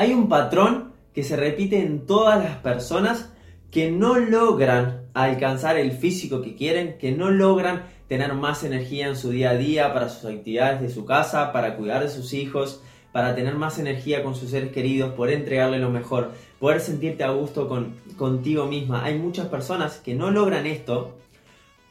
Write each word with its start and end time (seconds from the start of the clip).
Hay 0.00 0.14
un 0.14 0.30
patrón 0.30 0.94
que 1.12 1.22
se 1.22 1.36
repite 1.36 1.78
en 1.78 2.06
todas 2.06 2.42
las 2.42 2.56
personas 2.56 3.34
que 3.70 3.90
no 3.90 4.18
logran 4.18 5.02
alcanzar 5.12 5.76
el 5.76 5.92
físico 5.92 6.40
que 6.40 6.54
quieren, 6.54 6.96
que 6.96 7.12
no 7.12 7.30
logran 7.30 7.82
tener 8.08 8.32
más 8.32 8.64
energía 8.64 9.08
en 9.08 9.14
su 9.14 9.28
día 9.28 9.50
a 9.50 9.56
día 9.56 9.92
para 9.92 10.08
sus 10.08 10.24
actividades 10.24 10.80
de 10.80 10.88
su 10.88 11.04
casa, 11.04 11.52
para 11.52 11.76
cuidar 11.76 12.02
de 12.02 12.08
sus 12.08 12.32
hijos, 12.32 12.80
para 13.12 13.34
tener 13.34 13.56
más 13.56 13.78
energía 13.78 14.22
con 14.22 14.34
sus 14.34 14.48
seres 14.48 14.72
queridos, 14.72 15.12
poder 15.12 15.34
entregarle 15.34 15.78
lo 15.78 15.90
mejor, 15.90 16.30
poder 16.58 16.80
sentirte 16.80 17.22
a 17.22 17.32
gusto 17.32 17.68
con, 17.68 17.94
contigo 18.16 18.64
misma. 18.64 19.04
Hay 19.04 19.18
muchas 19.18 19.48
personas 19.48 19.98
que 19.98 20.14
no 20.14 20.30
logran 20.30 20.64
esto 20.64 21.18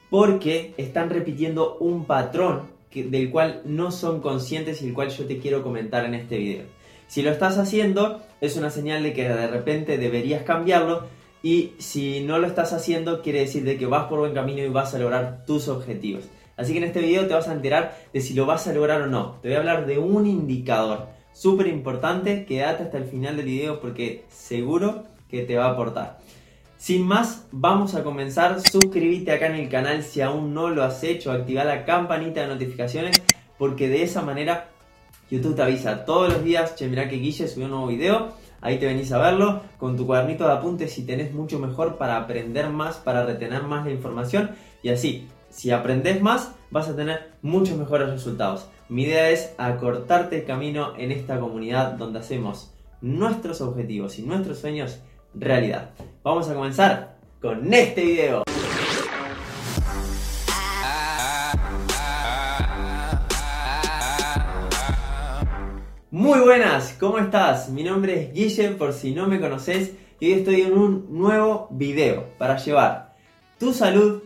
porque 0.09 0.73
están 0.77 1.11
repitiendo 1.11 1.77
un 1.77 2.05
patrón 2.05 2.71
del 2.91 3.29
cual 3.29 3.61
no 3.65 3.91
son 3.91 4.19
conscientes 4.19 4.81
y 4.81 4.87
el 4.87 4.95
cual 4.95 5.09
yo 5.09 5.25
te 5.25 5.37
quiero 5.37 5.61
comentar 5.61 6.05
en 6.05 6.15
este 6.15 6.39
video. 6.39 6.78
Si 7.09 7.23
lo 7.23 7.31
estás 7.31 7.57
haciendo, 7.57 8.21
es 8.39 8.55
una 8.55 8.69
señal 8.69 9.01
de 9.01 9.13
que 9.13 9.27
de 9.27 9.47
repente 9.47 9.97
deberías 9.97 10.43
cambiarlo 10.43 11.07
y 11.41 11.71
si 11.79 12.21
no 12.21 12.37
lo 12.37 12.45
estás 12.45 12.71
haciendo, 12.71 13.23
quiere 13.23 13.39
decir 13.39 13.63
de 13.63 13.79
que 13.79 13.87
vas 13.87 14.05
por 14.05 14.19
buen 14.19 14.35
camino 14.35 14.61
y 14.61 14.69
vas 14.69 14.93
a 14.93 14.99
lograr 14.99 15.43
tus 15.43 15.69
objetivos. 15.69 16.25
Así 16.55 16.71
que 16.71 16.77
en 16.77 16.83
este 16.83 16.99
video 16.99 17.25
te 17.25 17.33
vas 17.33 17.47
a 17.47 17.53
enterar 17.53 17.97
de 18.13 18.21
si 18.21 18.35
lo 18.35 18.45
vas 18.45 18.67
a 18.67 18.73
lograr 18.73 19.01
o 19.01 19.07
no. 19.07 19.39
Te 19.41 19.47
voy 19.47 19.55
a 19.55 19.59
hablar 19.59 19.87
de 19.87 19.97
un 19.97 20.27
indicador 20.27 21.07
súper 21.33 21.65
importante. 21.65 22.45
Quédate 22.45 22.83
hasta 22.83 22.99
el 22.99 23.05
final 23.05 23.37
del 23.37 23.45
video 23.47 23.79
porque 23.81 24.25
seguro 24.29 25.05
que 25.31 25.41
te 25.41 25.57
va 25.57 25.65
a 25.65 25.71
aportar. 25.71 26.19
Sin 26.77 27.07
más, 27.07 27.47
vamos 27.51 27.95
a 27.95 28.03
comenzar. 28.03 28.61
Suscríbete 28.61 29.31
acá 29.31 29.47
en 29.47 29.55
el 29.55 29.69
canal 29.69 30.03
si 30.03 30.21
aún 30.21 30.53
no 30.53 30.69
lo 30.69 30.83
has 30.83 31.03
hecho. 31.03 31.31
Activa 31.31 31.63
la 31.63 31.85
campanita 31.85 32.41
de 32.41 32.47
notificaciones 32.49 33.19
porque 33.57 33.89
de 33.89 34.03
esa 34.03 34.21
manera 34.21 34.69
YouTube 35.29 35.55
te 35.55 35.61
avisa 35.61 36.05
todos 36.05 36.33
los 36.33 36.43
días. 36.43 36.75
Che, 36.75 36.87
mirá 36.87 37.07
que 37.09 37.17
Guille 37.17 37.47
subió 37.47 37.65
un 37.65 37.71
nuevo 37.71 37.87
video. 37.87 38.33
Ahí 38.61 38.77
te 38.77 38.85
venís 38.85 39.11
a 39.11 39.17
verlo 39.17 39.61
con 39.77 39.95
tu 39.95 40.05
cuadernito 40.05 40.45
de 40.45 40.53
apuntes 40.53 40.91
si 40.91 41.05
tenés 41.05 41.33
mucho 41.33 41.59
mejor 41.59 41.97
para 41.97 42.17
aprender 42.17 42.69
más, 42.69 42.97
para 42.97 43.25
retener 43.25 43.63
más 43.63 43.85
la 43.85 43.91
información 43.91 44.51
y 44.83 44.89
así 44.89 45.27
si 45.49 45.71
aprendes 45.71 46.21
más, 46.21 46.53
vas 46.69 46.89
a 46.89 46.95
tener 46.95 47.31
muchos 47.41 47.77
mejores 47.77 48.09
resultados. 48.09 48.67
Mi 48.87 49.03
idea 49.03 49.29
es 49.29 49.53
acortarte 49.57 50.37
el 50.37 50.45
camino 50.45 50.93
en 50.97 51.11
esta 51.11 51.39
comunidad 51.39 51.93
donde 51.93 52.19
hacemos 52.19 52.71
nuestros 53.01 53.61
objetivos 53.61 54.19
y 54.19 54.23
nuestros 54.23 54.59
sueños 54.59 54.99
realidad. 55.33 55.91
Vamos 56.23 56.49
a 56.49 56.53
comenzar 56.53 57.15
con 57.41 57.73
este 57.73 58.03
video. 58.03 58.43
Muy 66.19 66.41
buenas, 66.41 66.97
¿cómo 66.99 67.17
estás? 67.17 67.69
Mi 67.69 67.81
nombre 67.81 68.21
es 68.21 68.33
Guille, 68.33 68.71
por 68.71 68.91
si 68.91 69.13
no 69.13 69.25
me 69.25 69.39
conoces, 69.39 69.93
y 70.19 70.25
hoy 70.25 70.39
estoy 70.39 70.61
en 70.63 70.77
un 70.77 71.07
nuevo 71.17 71.69
video 71.71 72.25
para 72.37 72.57
llevar 72.57 73.15
tu 73.57 73.71
salud 73.71 74.21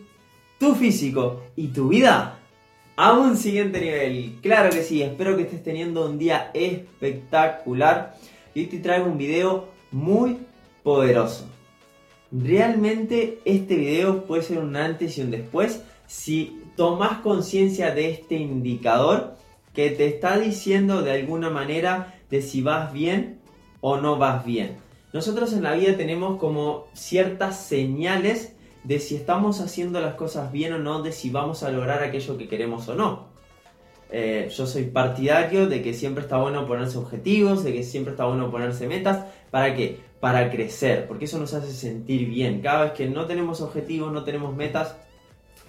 tu 0.58 0.74
físico 0.74 1.44
y 1.54 1.68
tu 1.68 1.86
vida 1.86 2.40
a 2.96 3.12
un 3.12 3.36
siguiente 3.36 3.80
nivel. 3.80 4.40
Claro 4.42 4.70
que 4.70 4.82
sí, 4.82 5.02
espero 5.02 5.36
que 5.36 5.44
estés 5.44 5.62
teniendo 5.62 6.04
un 6.04 6.18
día 6.18 6.50
espectacular 6.52 8.16
y 8.56 8.62
hoy 8.62 8.66
te 8.66 8.80
traigo 8.80 9.06
un 9.06 9.16
video 9.16 9.68
muy 9.92 10.38
poderoso. 10.82 11.46
Realmente 12.32 13.38
este 13.44 13.76
video 13.76 14.24
puede 14.24 14.42
ser 14.42 14.58
un 14.58 14.74
antes 14.74 15.16
y 15.16 15.20
un 15.20 15.30
después 15.30 15.80
si 16.08 16.60
tomas 16.74 17.20
conciencia 17.20 17.94
de 17.94 18.10
este 18.10 18.34
indicador 18.34 19.43
que 19.74 19.90
te 19.90 20.06
está 20.06 20.38
diciendo 20.38 21.02
de 21.02 21.12
alguna 21.12 21.50
manera 21.50 22.14
de 22.30 22.40
si 22.40 22.62
vas 22.62 22.92
bien 22.92 23.40
o 23.80 23.98
no 23.98 24.16
vas 24.16 24.44
bien. 24.44 24.76
Nosotros 25.12 25.52
en 25.52 25.62
la 25.62 25.74
vida 25.74 25.96
tenemos 25.96 26.38
como 26.38 26.86
ciertas 26.94 27.60
señales 27.60 28.54
de 28.84 28.98
si 29.00 29.16
estamos 29.16 29.60
haciendo 29.60 30.00
las 30.00 30.14
cosas 30.14 30.52
bien 30.52 30.72
o 30.74 30.78
no, 30.78 31.02
de 31.02 31.12
si 31.12 31.30
vamos 31.30 31.62
a 31.62 31.70
lograr 31.70 32.02
aquello 32.02 32.38
que 32.38 32.48
queremos 32.48 32.88
o 32.88 32.94
no. 32.94 33.34
Eh, 34.10 34.48
yo 34.54 34.66
soy 34.66 34.84
partidario 34.84 35.66
de 35.66 35.82
que 35.82 35.92
siempre 35.92 36.22
está 36.22 36.36
bueno 36.36 36.66
ponerse 36.66 36.98
objetivos, 36.98 37.64
de 37.64 37.72
que 37.72 37.82
siempre 37.82 38.12
está 38.12 38.26
bueno 38.26 38.50
ponerse 38.50 38.86
metas. 38.86 39.24
¿Para 39.50 39.74
qué? 39.74 39.98
Para 40.20 40.50
crecer, 40.50 41.06
porque 41.08 41.24
eso 41.24 41.38
nos 41.38 41.52
hace 41.54 41.72
sentir 41.72 42.28
bien. 42.28 42.60
Cada 42.60 42.84
vez 42.84 42.92
que 42.92 43.08
no 43.08 43.26
tenemos 43.26 43.60
objetivos, 43.60 44.12
no 44.12 44.22
tenemos 44.22 44.54
metas, 44.54 44.96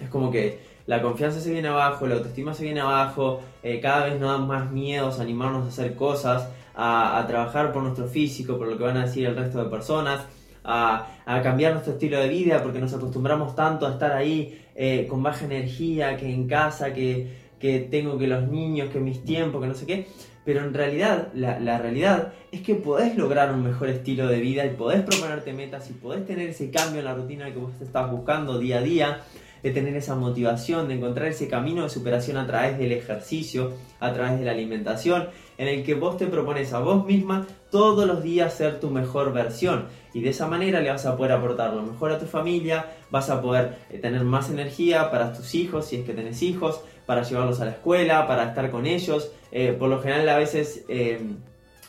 es 0.00 0.08
como 0.08 0.30
que 0.30 0.75
la 0.86 1.02
confianza 1.02 1.40
se 1.40 1.50
viene 1.50 1.68
abajo, 1.68 2.06
la 2.06 2.14
autoestima 2.14 2.54
se 2.54 2.64
viene 2.64 2.80
abajo, 2.80 3.40
eh, 3.62 3.80
cada 3.80 4.06
vez 4.06 4.20
nos 4.20 4.30
dan 4.30 4.46
más 4.46 4.70
miedos 4.70 5.18
a 5.18 5.22
animarnos 5.22 5.64
a 5.64 5.68
hacer 5.68 5.96
cosas, 5.96 6.48
a, 6.76 7.24
trabajar 7.26 7.72
por 7.72 7.82
nuestro 7.82 8.06
físico, 8.06 8.56
por 8.56 8.68
lo 8.68 8.76
que 8.76 8.84
van 8.84 8.96
a 8.98 9.06
decir 9.06 9.26
el 9.26 9.34
resto 9.34 9.62
de 9.62 9.70
personas 9.70 10.20
a, 10.62 11.08
cambiar 11.42 11.72
nuestro 11.72 11.94
estilo 11.94 12.20
de 12.20 12.28
vida 12.28 12.62
porque 12.62 12.78
nos 12.78 12.92
acostumbramos 12.92 13.56
tanto 13.56 13.86
a 13.86 13.92
estar 13.92 14.12
ahí 14.12 14.62
eh, 14.74 15.06
con 15.08 15.22
baja 15.22 15.44
energía, 15.44 16.16
que 16.16 16.32
en 16.32 16.46
casa, 16.46 16.92
que, 16.92 17.46
tengo 17.90 18.16
que 18.16 18.28
los 18.28 18.46
niños, 18.48 18.90
que 18.90 19.00
mis 19.00 19.24
tiempos, 19.24 19.60
que 19.60 19.66
no 19.66 19.74
sé 19.74 19.86
qué. 19.86 20.06
Pero 20.44 20.60
en 20.60 20.72
realidad, 20.72 21.32
la, 21.34 21.58
la, 21.58 21.78
realidad 21.78 22.32
es 22.52 22.60
que 22.60 22.76
podés 22.76 23.16
lograr 23.16 23.52
un 23.52 23.64
mejor 23.64 23.88
estilo 23.88 24.28
de 24.28 24.38
vida 24.38 24.64
y 24.64 24.70
podés 24.70 25.02
proponerte 25.02 25.52
metas 25.52 25.90
y 25.90 25.94
podés 25.94 26.24
tener 26.24 26.50
ese 26.50 26.70
cambio 26.70 27.00
en 27.00 27.06
la 27.06 27.14
rutina 27.14 27.52
que 27.52 27.58
vos 27.58 27.72
estás 27.80 28.08
buscando 28.08 28.56
día 28.60 28.78
a 28.78 28.82
día 28.82 29.22
de 29.66 29.72
tener 29.72 29.96
esa 29.96 30.14
motivación, 30.14 30.86
de 30.86 30.94
encontrar 30.94 31.26
ese 31.26 31.48
camino 31.48 31.82
de 31.82 31.90
superación 31.90 32.36
a 32.36 32.46
través 32.46 32.78
del 32.78 32.92
ejercicio, 32.92 33.72
a 33.98 34.12
través 34.12 34.38
de 34.38 34.44
la 34.44 34.52
alimentación, 34.52 35.28
en 35.58 35.66
el 35.66 35.82
que 35.82 35.94
vos 35.94 36.16
te 36.16 36.28
propones 36.28 36.72
a 36.72 36.78
vos 36.78 37.04
misma 37.04 37.48
todos 37.72 38.06
los 38.06 38.22
días 38.22 38.54
ser 38.54 38.78
tu 38.78 38.90
mejor 38.90 39.32
versión. 39.32 39.86
Y 40.14 40.20
de 40.20 40.30
esa 40.30 40.46
manera 40.46 40.80
le 40.80 40.90
vas 40.90 41.04
a 41.04 41.16
poder 41.16 41.32
aportar 41.32 41.74
lo 41.74 41.82
mejor 41.82 42.12
a 42.12 42.18
tu 42.20 42.26
familia, 42.26 42.86
vas 43.10 43.28
a 43.28 43.42
poder 43.42 43.78
eh, 43.90 43.98
tener 43.98 44.22
más 44.22 44.50
energía 44.50 45.10
para 45.10 45.32
tus 45.32 45.56
hijos, 45.56 45.86
si 45.86 45.96
es 45.96 46.06
que 46.06 46.14
tenés 46.14 46.42
hijos, 46.42 46.80
para 47.04 47.24
llevarlos 47.24 47.60
a 47.60 47.64
la 47.64 47.72
escuela, 47.72 48.28
para 48.28 48.44
estar 48.44 48.70
con 48.70 48.86
ellos. 48.86 49.32
Eh, 49.50 49.74
por 49.76 49.88
lo 49.88 50.00
general 50.00 50.28
a 50.28 50.36
veces... 50.36 50.84
Eh, 50.88 51.20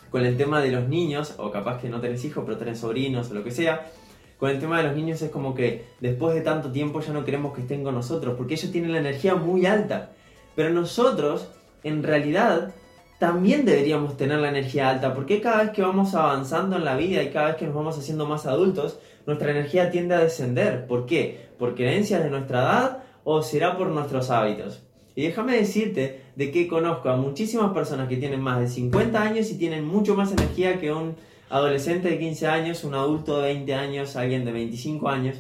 con 0.09 0.25
el 0.25 0.37
tema 0.37 0.61
de 0.61 0.71
los 0.71 0.87
niños, 0.87 1.33
o 1.37 1.51
capaz 1.51 1.81
que 1.81 1.89
no 1.89 1.99
tenés 1.99 2.23
hijos, 2.23 2.41
pero 2.45 2.57
tenés 2.57 2.79
sobrinos 2.79 3.29
o 3.29 3.33
lo 3.33 3.43
que 3.43 3.51
sea, 3.51 3.91
con 4.39 4.49
el 4.49 4.59
tema 4.59 4.77
de 4.77 4.83
los 4.83 4.95
niños 4.95 5.21
es 5.21 5.31
como 5.31 5.55
que 5.55 5.85
después 5.99 6.35
de 6.35 6.41
tanto 6.41 6.71
tiempo 6.71 7.01
ya 7.01 7.13
no 7.13 7.25
queremos 7.25 7.55
que 7.55 7.61
estén 7.61 7.83
con 7.83 7.95
nosotros, 7.95 8.35
porque 8.37 8.53
ellos 8.53 8.71
tienen 8.71 8.91
la 8.91 8.99
energía 8.99 9.35
muy 9.35 9.65
alta. 9.65 10.11
Pero 10.55 10.69
nosotros, 10.69 11.49
en 11.83 12.03
realidad, 12.03 12.73
también 13.19 13.65
deberíamos 13.65 14.15
tener 14.15 14.39
la 14.39 14.49
energía 14.49 14.89
alta, 14.89 15.13
porque 15.15 15.41
cada 15.41 15.63
vez 15.63 15.71
que 15.71 15.81
vamos 15.81 16.13
avanzando 16.13 16.75
en 16.75 16.85
la 16.85 16.95
vida 16.95 17.23
y 17.23 17.29
cada 17.29 17.47
vez 17.47 17.55
que 17.55 17.65
nos 17.65 17.75
vamos 17.75 17.97
haciendo 17.97 18.27
más 18.27 18.45
adultos, 18.45 18.99
nuestra 19.25 19.51
energía 19.51 19.89
tiende 19.89 20.15
a 20.15 20.19
descender. 20.19 20.85
¿Por 20.85 21.05
qué? 21.05 21.49
¿Por 21.57 21.73
creencias 21.75 22.23
de 22.23 22.29
nuestra 22.29 22.59
edad 22.59 23.03
o 23.23 23.41
será 23.41 23.75
por 23.75 23.87
nuestros 23.87 24.29
hábitos? 24.29 24.83
Y 25.15 25.23
déjame 25.23 25.57
decirte 25.57 26.21
de 26.35 26.51
que 26.51 26.67
conozco 26.67 27.09
a 27.09 27.17
muchísimas 27.17 27.73
personas 27.73 28.07
que 28.07 28.17
tienen 28.17 28.39
más 28.39 28.59
de 28.59 28.67
50 28.67 29.19
años 29.19 29.49
y 29.49 29.57
tienen 29.57 29.83
mucho 29.83 30.15
más 30.15 30.31
energía 30.31 30.79
que 30.79 30.93
un 30.93 31.15
adolescente 31.49 32.09
de 32.09 32.19
15 32.19 32.47
años, 32.47 32.83
un 32.83 32.95
adulto 32.95 33.39
de 33.39 33.53
20 33.53 33.73
años, 33.73 34.15
alguien 34.15 34.45
de 34.45 34.51
25 34.51 35.09
años. 35.09 35.37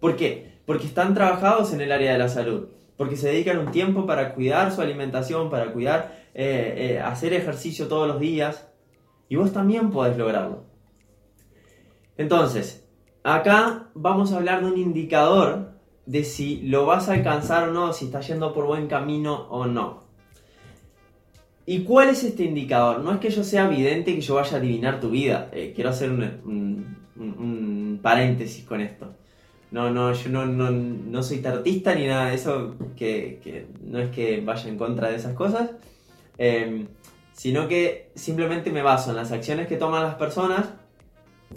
¿Por 0.00 0.16
qué? 0.16 0.58
Porque 0.66 0.86
están 0.86 1.14
trabajados 1.14 1.72
en 1.72 1.80
el 1.80 1.92
área 1.92 2.12
de 2.12 2.18
la 2.18 2.28
salud, 2.28 2.68
porque 2.96 3.16
se 3.16 3.28
dedican 3.28 3.58
un 3.58 3.70
tiempo 3.70 4.06
para 4.06 4.34
cuidar 4.34 4.72
su 4.72 4.80
alimentación, 4.80 5.50
para 5.50 5.72
cuidar, 5.72 6.24
eh, 6.34 6.74
eh, 6.76 7.00
hacer 7.00 7.32
ejercicio 7.32 7.88
todos 7.88 8.06
los 8.06 8.20
días, 8.20 8.68
y 9.28 9.36
vos 9.36 9.52
también 9.52 9.90
podés 9.90 10.16
lograrlo. 10.16 10.64
Entonces, 12.16 12.86
acá 13.22 13.88
vamos 13.94 14.32
a 14.32 14.36
hablar 14.36 14.60
de 14.62 14.70
un 14.70 14.78
indicador 14.78 15.72
de 16.06 16.22
si 16.24 16.60
lo 16.62 16.86
vas 16.86 17.08
a 17.08 17.14
alcanzar 17.14 17.68
o 17.68 17.72
no, 17.72 17.92
si 17.92 18.06
estás 18.06 18.28
yendo 18.28 18.52
por 18.52 18.66
buen 18.66 18.86
camino 18.86 19.48
o 19.50 19.66
no. 19.66 20.03
¿Y 21.66 21.84
cuál 21.84 22.10
es 22.10 22.22
este 22.24 22.44
indicador? 22.44 23.00
No 23.00 23.12
es 23.12 23.20
que 23.20 23.30
yo 23.30 23.42
sea 23.42 23.66
evidente 23.66 24.14
que 24.14 24.20
yo 24.20 24.34
vaya 24.34 24.56
a 24.56 24.60
adivinar 24.60 25.00
tu 25.00 25.10
vida. 25.10 25.48
Eh, 25.52 25.72
quiero 25.74 25.90
hacer 25.90 26.10
un, 26.10 26.94
paréntesis 28.02 28.64
con 28.64 28.80
esto. 28.80 29.14
No, 29.70 29.90
no, 29.90 30.12
yo 30.12 30.28
no, 30.28 30.44
no, 30.46 31.22
soy 31.22 31.38
tartista 31.38 31.94
ni 31.94 32.06
nada 32.06 32.26
de 32.26 32.34
eso, 32.34 32.76
que, 32.96 33.66
no 33.82 33.98
es 33.98 34.10
que 34.10 34.40
vaya 34.40 34.68
en 34.68 34.76
contra 34.76 35.08
de 35.08 35.16
esas 35.16 35.34
cosas, 35.34 35.70
em, 36.38 36.86
sino 37.32 37.66
que 37.66 38.10
simplemente 38.14 38.70
me 38.70 38.82
baso 38.82 39.10
en 39.10 39.16
las 39.16 39.32
acciones 39.32 39.66
que 39.66 39.76
toman 39.76 40.04
las 40.04 40.14
personas 40.16 40.66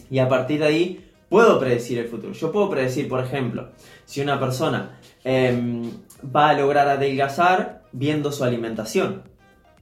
y 0.10 0.20
a 0.20 0.28
partir 0.28 0.62
de 0.62 0.66
ahí 0.66 1.12
puedo 1.30 1.60
predecir 1.60 2.00
el 2.00 2.08
futuro. 2.08 2.34
Yo 2.34 2.52
puedo 2.52 2.70
predecir, 2.70 3.08
por 3.08 3.24
ejemplo, 3.24 3.70
si 4.06 4.22
una 4.22 4.40
persona 4.40 5.00
em, 5.24 5.92
va 6.36 6.50
a 6.50 6.54
lograr 6.54 6.88
adelgazar 6.88 7.84
viendo 7.92 8.32
su 8.32 8.44
alimentación. 8.44 9.24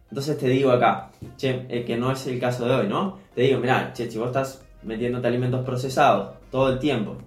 Entonces 0.09 0.37
te 0.37 0.47
digo 0.47 0.71
acá, 0.71 1.11
che, 1.37 1.65
eh, 1.69 1.83
que 1.85 1.97
no 1.97 2.11
es 2.11 2.25
el 2.27 2.39
caso 2.39 2.65
de 2.65 2.75
hoy, 2.75 2.87
¿no? 2.87 3.19
Te 3.33 3.41
digo, 3.41 3.59
mira, 3.59 3.91
che, 3.93 4.09
si 4.09 4.17
vos 4.17 4.27
estás 4.27 4.63
metiéndote 4.83 5.27
alimentos 5.27 5.65
procesados 5.65 6.35
todo 6.51 6.69
el 6.69 6.79
tiempo, 6.79 7.17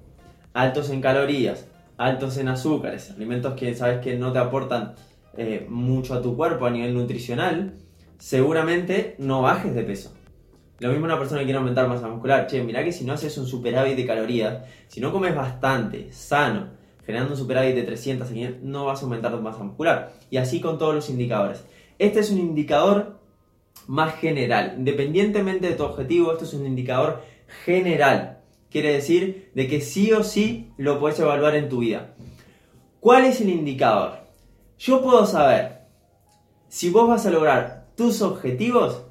altos 0.55 0.91
en 0.91 1.01
calorías, 1.01 1.67
altos 1.97 2.37
en 2.39 2.49
azúcares, 2.49 3.11
alimentos 3.11 3.55
que 3.55 3.75
sabes 3.75 4.01
que 4.01 4.17
no 4.17 4.33
te 4.33 4.39
aportan 4.39 4.95
eh, 5.37 5.67
mucho 5.69 6.15
a 6.15 6.23
tu 6.23 6.37
cuerpo 6.37 6.67
a 6.67 6.71
nivel 6.71 6.95
nutricional, 6.95 7.75
seguramente 8.19 9.17
no 9.19 9.43
bajes 9.43 9.75
de 9.75 9.83
peso. 9.83 10.13
Lo 10.81 10.91
mismo 10.91 11.07
una 11.07 11.19
persona 11.19 11.41
que 11.41 11.47
quiere 11.47 11.59
aumentar 11.59 11.89
masa 11.89 12.07
muscular. 12.07 12.47
Che, 12.47 12.63
mirá 12.63 12.85
que 12.85 12.93
si 12.93 13.05
no 13.05 13.13
haces 13.13 13.37
un 13.37 13.47
superávit 13.47 13.97
de 13.97 14.07
calorías, 14.07 14.63
si 14.87 15.01
no 15.01 15.11
comes 15.11 15.35
bastante, 15.35 16.13
sano, 16.13 16.69
generando 17.05 17.33
un 17.33 17.39
superávit 17.39 17.75
de 17.75 17.83
300, 17.83 18.29
no 18.63 18.85
vas 18.85 19.01
a 19.01 19.05
aumentar 19.05 19.33
tu 19.33 19.43
masa 19.43 19.65
muscular. 19.65 20.13
Y 20.31 20.37
así 20.37 20.61
con 20.61 20.79
todos 20.79 20.95
los 20.95 21.11
indicadores. 21.11 21.65
Este 21.99 22.21
es 22.21 22.31
un 22.31 22.39
indicador 22.39 23.19
más 23.87 24.15
general. 24.17 24.75
Independientemente 24.79 25.69
de 25.69 25.75
tu 25.75 25.85
objetivo, 25.85 26.33
esto 26.33 26.45
es 26.45 26.55
un 26.55 26.67
indicador 26.67 27.23
general. 27.65 28.41
Quiere 28.71 28.93
decir 28.93 29.51
de 29.55 29.67
que 29.67 29.81
sí 29.81 30.13
o 30.13 30.23
sí 30.23 30.73
lo 30.77 31.01
puedes 31.01 31.19
evaluar 31.19 31.57
en 31.57 31.69
tu 31.69 31.79
vida. 31.79 32.15
¿Cuál 33.01 33.25
es 33.25 33.41
el 33.41 33.49
indicador? 33.49 34.19
Yo 34.79 35.03
puedo 35.03 35.27
saber 35.27 35.79
si 36.69 36.91
vos 36.91 37.09
vas 37.09 37.27
a 37.27 37.31
lograr 37.31 37.89
tus 37.97 38.23
objetivos 38.23 39.05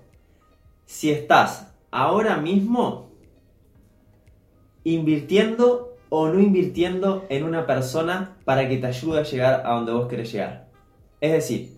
si 0.85 1.11
estás 1.11 1.73
ahora 1.91 2.37
mismo 2.37 3.09
invirtiendo 4.83 5.97
o 6.09 6.29
no 6.29 6.39
invirtiendo 6.39 7.25
en 7.29 7.43
una 7.43 7.65
persona 7.65 8.37
para 8.45 8.69
que 8.69 8.77
te 8.77 8.87
ayude 8.87 9.19
a 9.19 9.23
llegar 9.23 9.63
a 9.65 9.73
donde 9.73 9.91
vos 9.91 10.07
querés 10.07 10.31
llegar. 10.31 10.69
Es 11.19 11.31
decir, 11.33 11.76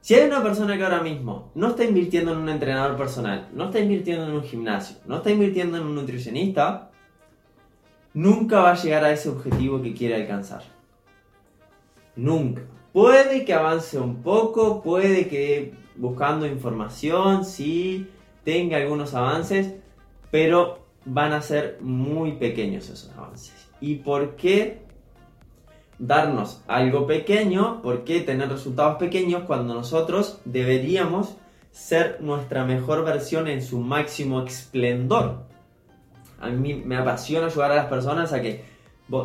si 0.00 0.14
hay 0.14 0.26
una 0.26 0.42
persona 0.42 0.76
que 0.76 0.82
ahora 0.82 1.02
mismo 1.02 1.50
no 1.54 1.68
está 1.68 1.84
invirtiendo 1.84 2.32
en 2.32 2.38
un 2.38 2.48
entrenador 2.48 2.96
personal, 2.96 3.48
no 3.52 3.66
está 3.66 3.80
invirtiendo 3.80 4.24
en 4.26 4.32
un 4.32 4.42
gimnasio, 4.42 4.96
no 5.06 5.16
está 5.16 5.30
invirtiendo 5.30 5.76
en 5.76 5.84
un 5.84 5.94
nutricionista, 5.94 6.90
nunca 8.14 8.60
va 8.60 8.72
a 8.72 8.82
llegar 8.82 9.04
a 9.04 9.12
ese 9.12 9.28
objetivo 9.28 9.82
que 9.82 9.94
quiere 9.94 10.14
alcanzar. 10.16 10.62
Nunca. 12.16 12.62
Puede 12.92 13.44
que 13.44 13.54
avance 13.54 13.98
un 13.98 14.22
poco, 14.22 14.82
puede 14.82 15.28
que 15.28 15.74
buscando 15.96 16.46
información, 16.46 17.44
sí, 17.44 18.08
tenga 18.42 18.78
algunos 18.78 19.14
avances, 19.14 19.74
pero 20.30 20.86
van 21.04 21.32
a 21.32 21.42
ser 21.42 21.78
muy 21.80 22.32
pequeños 22.32 22.88
esos 22.88 23.10
avances. 23.16 23.68
¿Y 23.80 23.96
por 23.96 24.36
qué 24.36 24.82
darnos 26.00 26.62
algo 26.66 27.06
pequeño? 27.06 27.80
¿Por 27.82 28.02
qué 28.02 28.20
tener 28.20 28.48
resultados 28.48 28.96
pequeños 28.96 29.44
cuando 29.44 29.74
nosotros 29.74 30.40
deberíamos 30.44 31.36
ser 31.70 32.18
nuestra 32.20 32.64
mejor 32.64 33.04
versión 33.04 33.46
en 33.46 33.62
su 33.62 33.78
máximo 33.78 34.42
esplendor? 34.42 35.44
A 36.40 36.48
mí 36.48 36.74
me 36.74 36.96
apasiona 36.96 37.46
ayudar 37.46 37.70
a 37.70 37.76
las 37.76 37.86
personas 37.86 38.32
a 38.32 38.40
que 38.40 38.64
vos 39.06 39.22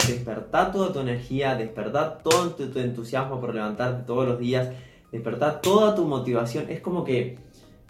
toda 0.71 0.93
tu 0.93 0.99
energía, 0.99 1.55
despertá 1.55 2.19
todo 2.19 2.51
tu, 2.51 2.67
tu 2.67 2.77
entusiasmo 2.77 3.39
por 3.39 3.55
levantarte 3.55 4.03
todos 4.03 4.27
los 4.27 4.37
días, 4.37 4.69
despertá 5.11 5.59
toda 5.59 5.95
tu 5.95 6.05
motivación. 6.05 6.69
Es 6.69 6.81
como 6.81 7.03
que 7.03 7.39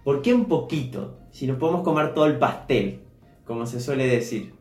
¿Por 0.05 0.21
qué 0.21 0.35
un 0.35 0.45
poquito? 0.45 1.17
Si 1.31 1.47
nos 1.47 1.57
podemos 1.57 1.81
comer 1.81 2.13
todo 2.13 2.27
el 2.27 2.37
pastel, 2.37 3.01
como 3.43 3.65
se 3.65 3.79
suele 3.79 4.05
decir. 4.05 4.53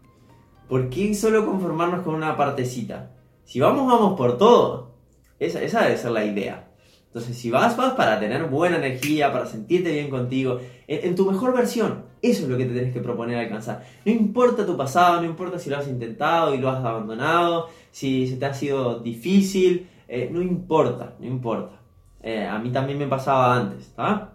¿Por 0.70 0.88
qué 0.88 1.12
solo 1.12 1.44
conformarnos 1.44 2.02
con 2.02 2.14
una 2.14 2.34
partecita? 2.34 3.10
Si 3.54 3.60
vamos, 3.60 3.86
vamos 3.86 4.18
por 4.18 4.36
todo. 4.36 4.96
Esa, 5.38 5.60
debe 5.60 5.96
ser 5.96 6.10
la 6.10 6.24
idea. 6.24 6.72
Entonces, 7.06 7.38
si 7.38 7.52
vas, 7.52 7.76
vas 7.76 7.92
para 7.92 8.18
tener 8.18 8.46
buena 8.46 8.78
energía, 8.78 9.32
para 9.32 9.46
sentirte 9.46 9.92
bien 9.92 10.10
contigo, 10.10 10.58
en, 10.88 11.14
tu 11.14 11.30
mejor 11.30 11.54
versión. 11.54 12.02
Eso 12.20 12.42
es 12.42 12.48
lo 12.48 12.56
que 12.56 12.64
te 12.64 12.72
tienes 12.72 12.92
que 12.92 12.98
proponer 12.98 13.38
alcanzar. 13.38 13.84
No 14.04 14.10
importa 14.10 14.66
tu 14.66 14.76
pasado, 14.76 15.20
no 15.20 15.26
importa 15.28 15.60
si 15.60 15.70
lo 15.70 15.76
has 15.76 15.86
intentado 15.86 16.52
y 16.52 16.58
lo 16.58 16.68
has 16.68 16.84
abandonado, 16.84 17.68
si 17.92 18.26
se 18.26 18.38
te 18.38 18.46
ha 18.46 18.54
sido 18.54 18.98
difícil, 18.98 19.88
eh, 20.08 20.28
no 20.32 20.42
importa, 20.42 21.14
no 21.20 21.26
importa. 21.26 21.80
Eh, 22.24 22.44
a 22.44 22.58
mí 22.58 22.72
también 22.72 22.98
me 22.98 23.06
pasaba 23.06 23.54
antes, 23.54 23.86
¿está? 23.86 24.32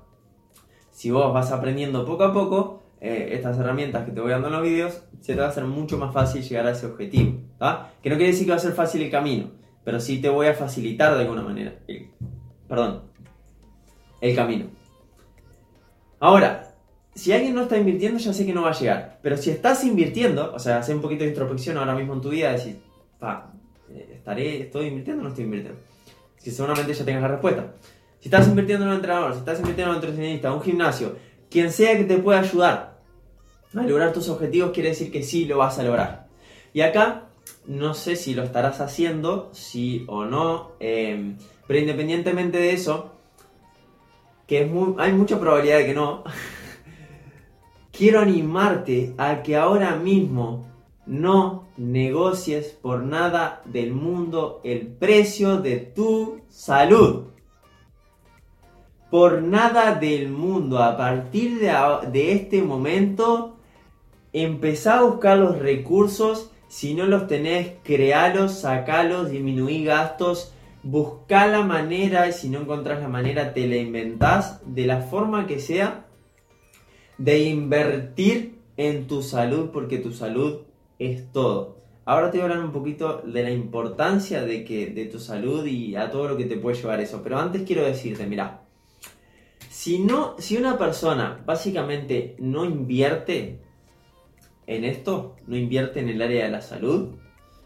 si 0.92 1.12
vos 1.12 1.34
vas 1.34 1.52
aprendiendo 1.52 2.06
poco 2.06 2.24
a 2.24 2.32
poco 2.32 2.84
eh, 3.02 3.32
estas 3.34 3.60
herramientas 3.60 4.06
que 4.06 4.14
te 4.14 4.22
voy 4.22 4.32
dando 4.32 4.48
en 4.48 4.54
los 4.54 4.64
vídeos, 4.64 5.04
se 5.20 5.34
te 5.34 5.42
va 5.42 5.48
a 5.48 5.50
hacer 5.50 5.66
mucho 5.66 5.98
más 5.98 6.14
fácil 6.14 6.42
llegar 6.42 6.68
a 6.68 6.72
ese 6.72 6.86
objetivo. 6.86 7.49
Que 8.02 8.10
no 8.10 8.16
quiere 8.16 8.32
decir 8.32 8.46
que 8.46 8.52
va 8.52 8.58
a 8.58 8.60
ser 8.60 8.74
fácil 8.74 9.02
el 9.02 9.12
camino, 9.12 9.52
pero 9.84 10.00
sí 10.00 10.22
te 10.22 10.30
voy 10.30 10.48
a 10.48 10.54
facilitar 10.54 11.14
de 11.16 11.22
alguna 11.22 11.42
manera. 11.42 11.74
perdón, 12.68 13.04
el 14.22 14.36
camino. 14.36 14.66
Ahora, 16.20 16.76
si 17.14 17.32
alguien 17.34 17.56
no 17.56 17.64
está 17.64 17.78
invirtiendo, 17.78 18.20
ya 18.20 18.34
sé 18.34 18.46
que 18.46 18.54
no 18.54 18.64
va 18.64 18.70
a 18.70 18.80
llegar. 18.80 19.20
Pero 19.22 19.36
si 19.38 19.50
estás 19.50 19.84
invirtiendo, 19.84 20.54
o 20.54 20.60
sea, 20.60 20.78
hace 20.78 20.94
un 20.94 21.02
poquito 21.02 21.24
de 21.24 21.30
introspección 21.30 21.78
ahora 21.78 21.96
mismo 21.96 22.14
en 22.14 22.22
tu 22.22 22.30
vida, 22.30 22.52
decir, 22.52 22.80
pa, 23.20 23.52
eh, 23.90 24.14
¿estaré, 24.16 24.62
estoy 24.62 24.88
invirtiendo 24.88 25.22
o 25.22 25.24
no 25.24 25.30
estoy 25.30 25.46
invirtiendo? 25.46 25.82
Si 26.38 26.52
seguramente 26.52 26.94
ya 26.94 27.04
tengas 27.04 27.22
la 27.24 27.28
respuesta. 27.30 27.74
Si 28.20 28.28
estás 28.28 28.48
invirtiendo 28.48 28.86
en 28.86 28.92
un 28.92 28.96
entrenador, 28.98 29.34
si 29.34 29.40
estás 29.40 29.60
invirtiendo 29.60 29.94
en 29.94 29.98
un 29.98 30.06
nutricionista, 30.06 30.54
un 30.54 30.62
gimnasio, 30.62 31.16
quien 31.50 31.72
sea 31.72 31.98
que 31.98 32.04
te 32.04 32.18
pueda 32.18 32.40
ayudar 32.40 33.00
a 33.76 33.84
lograr 33.84 34.14
tus 34.14 34.30
objetivos, 34.30 34.72
quiere 34.72 34.90
decir 34.90 35.12
que 35.12 35.24
sí 35.24 35.46
lo 35.46 35.58
vas 35.58 35.80
a 35.80 35.84
lograr. 35.84 36.28
Y 36.74 36.82
acá 36.82 37.29
no 37.66 37.94
sé 37.94 38.16
si 38.16 38.34
lo 38.34 38.44
estarás 38.44 38.82
haciendo, 38.82 39.50
sí 39.54 40.06
o 40.08 40.26
no, 40.26 40.72
em, 40.80 41.38
pero 41.68 41.80
independientemente 41.80 42.58
de 42.58 42.74
eso, 42.74 43.14
que 44.48 44.70
hay 44.98 45.14
mucha 45.14 45.40
probabilidad 45.40 45.78
de 45.78 45.86
que 45.86 45.94
no, 45.94 46.24
quiero 47.92 48.20
animarte 48.20 49.14
a 49.18 49.44
que 49.44 49.56
ahora 49.56 49.96
mismo 49.96 50.68
no 51.06 51.68
negocies 51.78 52.68
por 52.82 53.04
nada 53.04 53.62
del 53.66 53.94
mundo 53.94 54.62
el 54.64 54.88
precio 54.88 55.58
de 55.58 55.78
tu 55.78 56.42
salud 56.50 57.30
por 59.10 59.42
nada 59.42 59.96
del 59.96 60.30
mundo. 60.30 60.80
A 60.80 60.96
partir 60.96 61.60
de, 61.60 62.32
este 62.32 62.62
momento, 62.62 63.58
empezá 64.34 65.00
a 65.00 65.04
buscar 65.04 65.38
los 65.38 65.60
recursos. 65.60 66.52
Si 66.70 66.94
no 66.94 67.08
los 67.08 67.26
tenés, 67.26 67.74
créalos, 67.84 68.60
sacalos, 68.60 69.32
disminuí 69.32 69.84
gastos. 69.84 70.54
Busca 70.84 71.48
la 71.48 71.64
manera 71.64 72.30
y 72.30 72.32
si 72.32 72.48
no 72.48 72.62
encontrás 72.62 73.02
la 73.02 73.10
manera, 73.10 73.54
te 73.54 73.68
la 73.68 73.76
inventás 73.76 74.62
de 74.66 74.86
la 74.86 75.02
forma 75.02 75.48
que 75.48 75.60
sea 75.60 76.06
de 77.18 77.40
invertir 77.40 78.60
en 78.78 79.08
tu 79.08 79.24
salud 79.24 79.72
porque 79.74 79.98
tu 79.98 80.14
salud 80.14 80.60
es 81.00 81.32
todo. 81.32 81.80
Ahora 82.06 82.30
te 82.30 82.38
voy 82.38 82.48
a 82.48 82.52
hablar 82.52 82.66
un 82.66 82.72
poquito 82.72 83.24
de 83.26 83.44
la 83.44 83.52
importancia 83.52 84.44
de, 84.44 84.64
que, 84.64 84.88
de 84.92 85.06
tu 85.06 85.20
salud 85.20 85.66
y 85.66 85.96
a 85.96 86.12
todo 86.12 86.30
lo 86.30 86.38
que 86.38 86.46
te 86.46 86.56
puede 86.56 86.78
llevar 86.78 87.02
eso. 87.02 87.22
Pero 87.24 87.40
antes 87.40 87.64
quiero 87.64 87.84
decirte, 87.84 88.28
mira, 88.28 88.62
si, 89.70 89.98
no, 90.00 90.36
si 90.38 90.56
una 90.56 90.78
persona 90.78 91.42
básicamente 91.46 92.36
no 92.38 92.64
invierte 92.64 93.60
en 94.70 94.86
esto, 94.86 95.36
no 95.48 95.58
invierte 95.58 96.00
en 96.00 96.10
el 96.10 96.22
área 96.22 96.46
de 96.46 96.52
la 96.52 96.62
salud, 96.62 97.10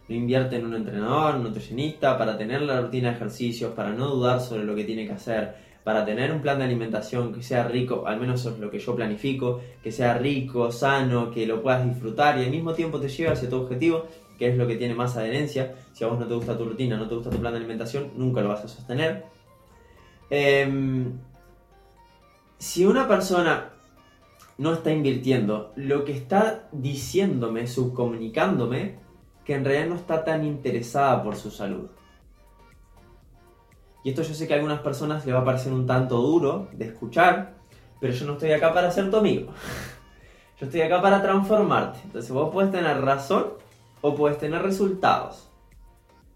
no 0.08 0.16
invierte 0.16 0.56
en 0.56 0.66
un 0.66 0.74
entrenador, 0.74 1.36
un 1.36 1.44
nutricionista, 1.44 2.18
para 2.18 2.38
tener 2.38 2.62
la 2.62 2.80
rutina 2.80 3.10
de 3.10 3.16
ejercicios, 3.16 3.74
para 3.74 3.92
no 3.92 4.08
dudar 4.08 4.40
sobre 4.40 4.64
lo 4.64 4.74
que 4.74 4.86
tiene 4.86 5.06
que 5.06 5.12
hacer, 5.12 5.54
para 5.84 6.06
tener 6.06 6.32
un 6.32 6.42
plan 6.42 6.60
de 6.60 6.64
alimentación 6.64 7.34
que 7.34 7.44
sea 7.44 7.68
rico, 7.68 8.08
al 8.08 8.22
menos 8.22 8.40
eso 8.40 8.52
es 8.52 8.60
lo 8.60 8.72
que 8.72 8.80
yo 8.80 8.96
planifico, 8.96 9.60
que 9.84 9.92
sea 9.92 10.18
rico, 10.18 10.72
sano, 10.72 11.30
que 11.30 11.46
lo 11.46 11.62
puedas 11.62 11.86
disfrutar 11.86 12.40
y 12.40 12.46
al 12.46 12.52
mismo 12.52 12.74
tiempo 12.74 13.02
te 13.02 13.10
lleve 13.10 13.32
hacia 13.32 13.50
tu 13.50 13.58
objetivo, 13.58 14.08
que 14.40 14.48
es 14.48 14.58
lo 14.58 14.66
que 14.66 14.78
tiene 14.78 14.96
más 14.96 15.18
adherencia. 15.18 15.76
Si 15.92 16.06
a 16.06 16.08
vos 16.08 16.18
no 16.18 16.26
te 16.26 16.34
gusta 16.36 16.58
tu 16.58 16.64
rutina, 16.64 16.96
no 16.96 17.10
te 17.10 17.16
gusta 17.16 17.30
tu 17.30 17.38
plan 17.38 17.52
de 17.52 17.60
alimentación, 17.60 18.12
nunca 18.16 18.40
lo 18.40 18.48
vas 18.48 18.64
a 18.64 18.70
sostener. 18.70 19.26
Eh, 20.30 21.06
si 22.58 22.86
una 22.86 23.10
persona 23.10 23.73
no 24.58 24.74
está 24.74 24.92
invirtiendo, 24.92 25.72
lo 25.76 26.06
que 26.06 26.14
está 26.14 26.70
diciéndome, 26.72 27.68
subcomunicándome, 27.68 29.00
que 29.44 29.56
en 29.56 29.66
realidad 29.66 29.90
no 29.90 29.96
está 29.96 30.24
tan 30.24 30.46
interesada 30.46 31.24
por 31.24 31.36
su 31.36 31.52
salud. 31.52 31.90
Y 34.04 34.10
esto 34.10 34.22
yo 34.22 34.34
sé 34.34 34.48
que 34.48 34.54
a 34.54 34.58
algunas 34.58 34.82
personas 34.82 35.26
le 35.26 35.34
va 35.34 35.40
a 35.40 35.46
parecer 35.46 35.72
un 35.72 35.88
tanto 35.88 36.18
duro 36.18 36.68
de 36.74 36.86
escuchar, 36.86 37.56
pero 38.00 38.14
yo 38.14 38.26
no 38.26 38.34
estoy 38.34 38.52
acá 38.52 38.74
para 38.74 38.92
ser 38.92 39.10
tu 39.10 39.18
amigo. 39.18 39.54
Yo 40.60 40.68
estoy 40.68 40.82
acá 40.82 41.02
para 41.02 41.22
transformarte. 41.22 42.00
Entonces 42.04 42.32
vos 42.32 42.52
puedes 42.54 42.72
tener 42.72 43.02
razón 43.02 43.54
o 44.02 44.14
puedes 44.14 44.38
tener 44.38 44.62
resultados. 44.62 45.50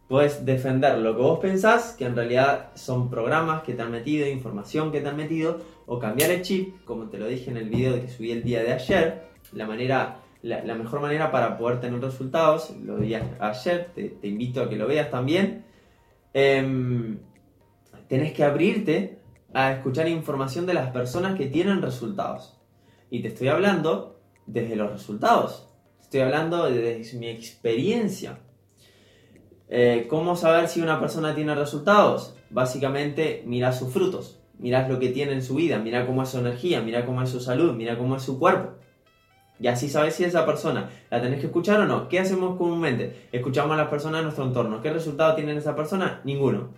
Puedes 0.08 0.46
defender 0.46 0.98
lo 1.00 1.16
que 1.16 1.22
vos 1.22 1.40
pensás, 1.40 1.94
que 1.98 2.06
en 2.06 2.16
realidad 2.16 2.72
son 2.76 3.10
programas 3.10 3.64
que 3.64 3.74
te 3.74 3.82
han 3.82 3.92
metido, 3.92 4.26
información 4.26 4.90
que 4.92 5.02
te 5.02 5.10
han 5.10 5.18
metido, 5.18 5.60
o 5.86 6.00
cambiar 6.00 6.32
el 6.32 6.42
chip, 6.44 6.84
como 6.86 7.10
te 7.10 7.18
lo 7.18 7.28
dije 7.28 7.52
en 7.52 7.58
el 7.58 7.70
video 7.70 8.02
que 8.02 8.08
subí 8.08 8.32
el 8.32 8.42
día 8.42 8.64
de 8.64 8.72
ayer. 8.72 9.28
La, 9.52 9.68
manera, 9.68 10.20
la, 10.44 10.76
mejor 10.76 11.02
manera 11.02 11.30
para 11.30 11.58
poder 11.58 11.82
tener 11.82 12.00
resultados, 12.00 12.74
lo 12.84 12.98
di 12.98 13.16
ayer, 13.16 13.92
te, 13.94 14.28
invito 14.28 14.62
a 14.62 14.70
que 14.70 14.78
lo 14.78 14.88
veas 14.88 15.12
también. 15.12 15.66
Em, 16.34 17.20
tenés 18.08 18.32
que 18.32 18.46
abrirte 18.46 19.20
a 19.54 19.74
escuchar 19.74 20.08
información 20.08 20.66
de 20.66 20.74
las 20.74 20.92
personas 20.92 21.38
que 21.38 21.48
tienen 21.48 21.82
resultados. 21.82 22.58
Y 23.10 23.22
te 23.22 23.30
estoy 23.30 23.50
hablando 23.50 24.22
desde 24.46 24.78
los 24.78 24.90
resultados. 24.90 25.68
Estoy 26.00 26.22
hablando 26.22 26.70
desde 26.70 27.18
mi 27.18 27.28
experiencia. 27.28 28.40
Eh, 29.70 30.08
¿Cómo 30.10 30.36
saber 30.36 30.70
si 30.70 30.82
una 30.82 31.00
persona 31.00 31.36
tiene 31.36 31.54
resultados? 31.54 32.36
Básicamente 32.50 33.44
mira 33.46 33.74
sus 33.74 33.92
frutos, 33.92 34.40
mira 34.60 34.88
lo 34.88 35.00
que 35.00 35.10
tiene 35.10 35.34
en 35.34 35.44
su 35.44 35.56
vida, 35.56 35.78
mira 35.80 36.06
cómo 36.06 36.24
es 36.24 36.30
su 36.30 36.40
energía, 36.40 36.82
mira 36.82 37.06
cómo 37.06 37.22
es 37.22 37.30
su 37.30 37.40
salud, 37.40 37.74
mira 37.74 37.98
cómo 37.98 38.16
es 38.16 38.24
su 38.24 38.40
cuerpo. 38.40 38.76
Y 39.60 39.68
así 39.68 39.90
sabes 39.90 40.16
si 40.16 40.24
esa 40.24 40.46
persona 40.46 40.90
la 41.10 41.22
tenés 41.22 41.40
que 41.40 41.48
escuchar 41.48 41.82
o 41.82 41.86
no. 41.86 42.08
¿Qué 42.08 42.20
hacemos 42.20 42.58
comúnmente? 42.58 43.28
Escuchamos 43.32 43.74
a 43.74 43.78
las 43.78 43.88
personas 43.88 44.20
de 44.20 44.24
nuestro 44.24 44.46
entorno. 44.46 44.82
¿Qué 44.82 44.94
resultado 44.94 45.36
tiene 45.36 45.58
esa 45.58 45.76
persona? 45.76 46.22
Ninguno. 46.24 46.70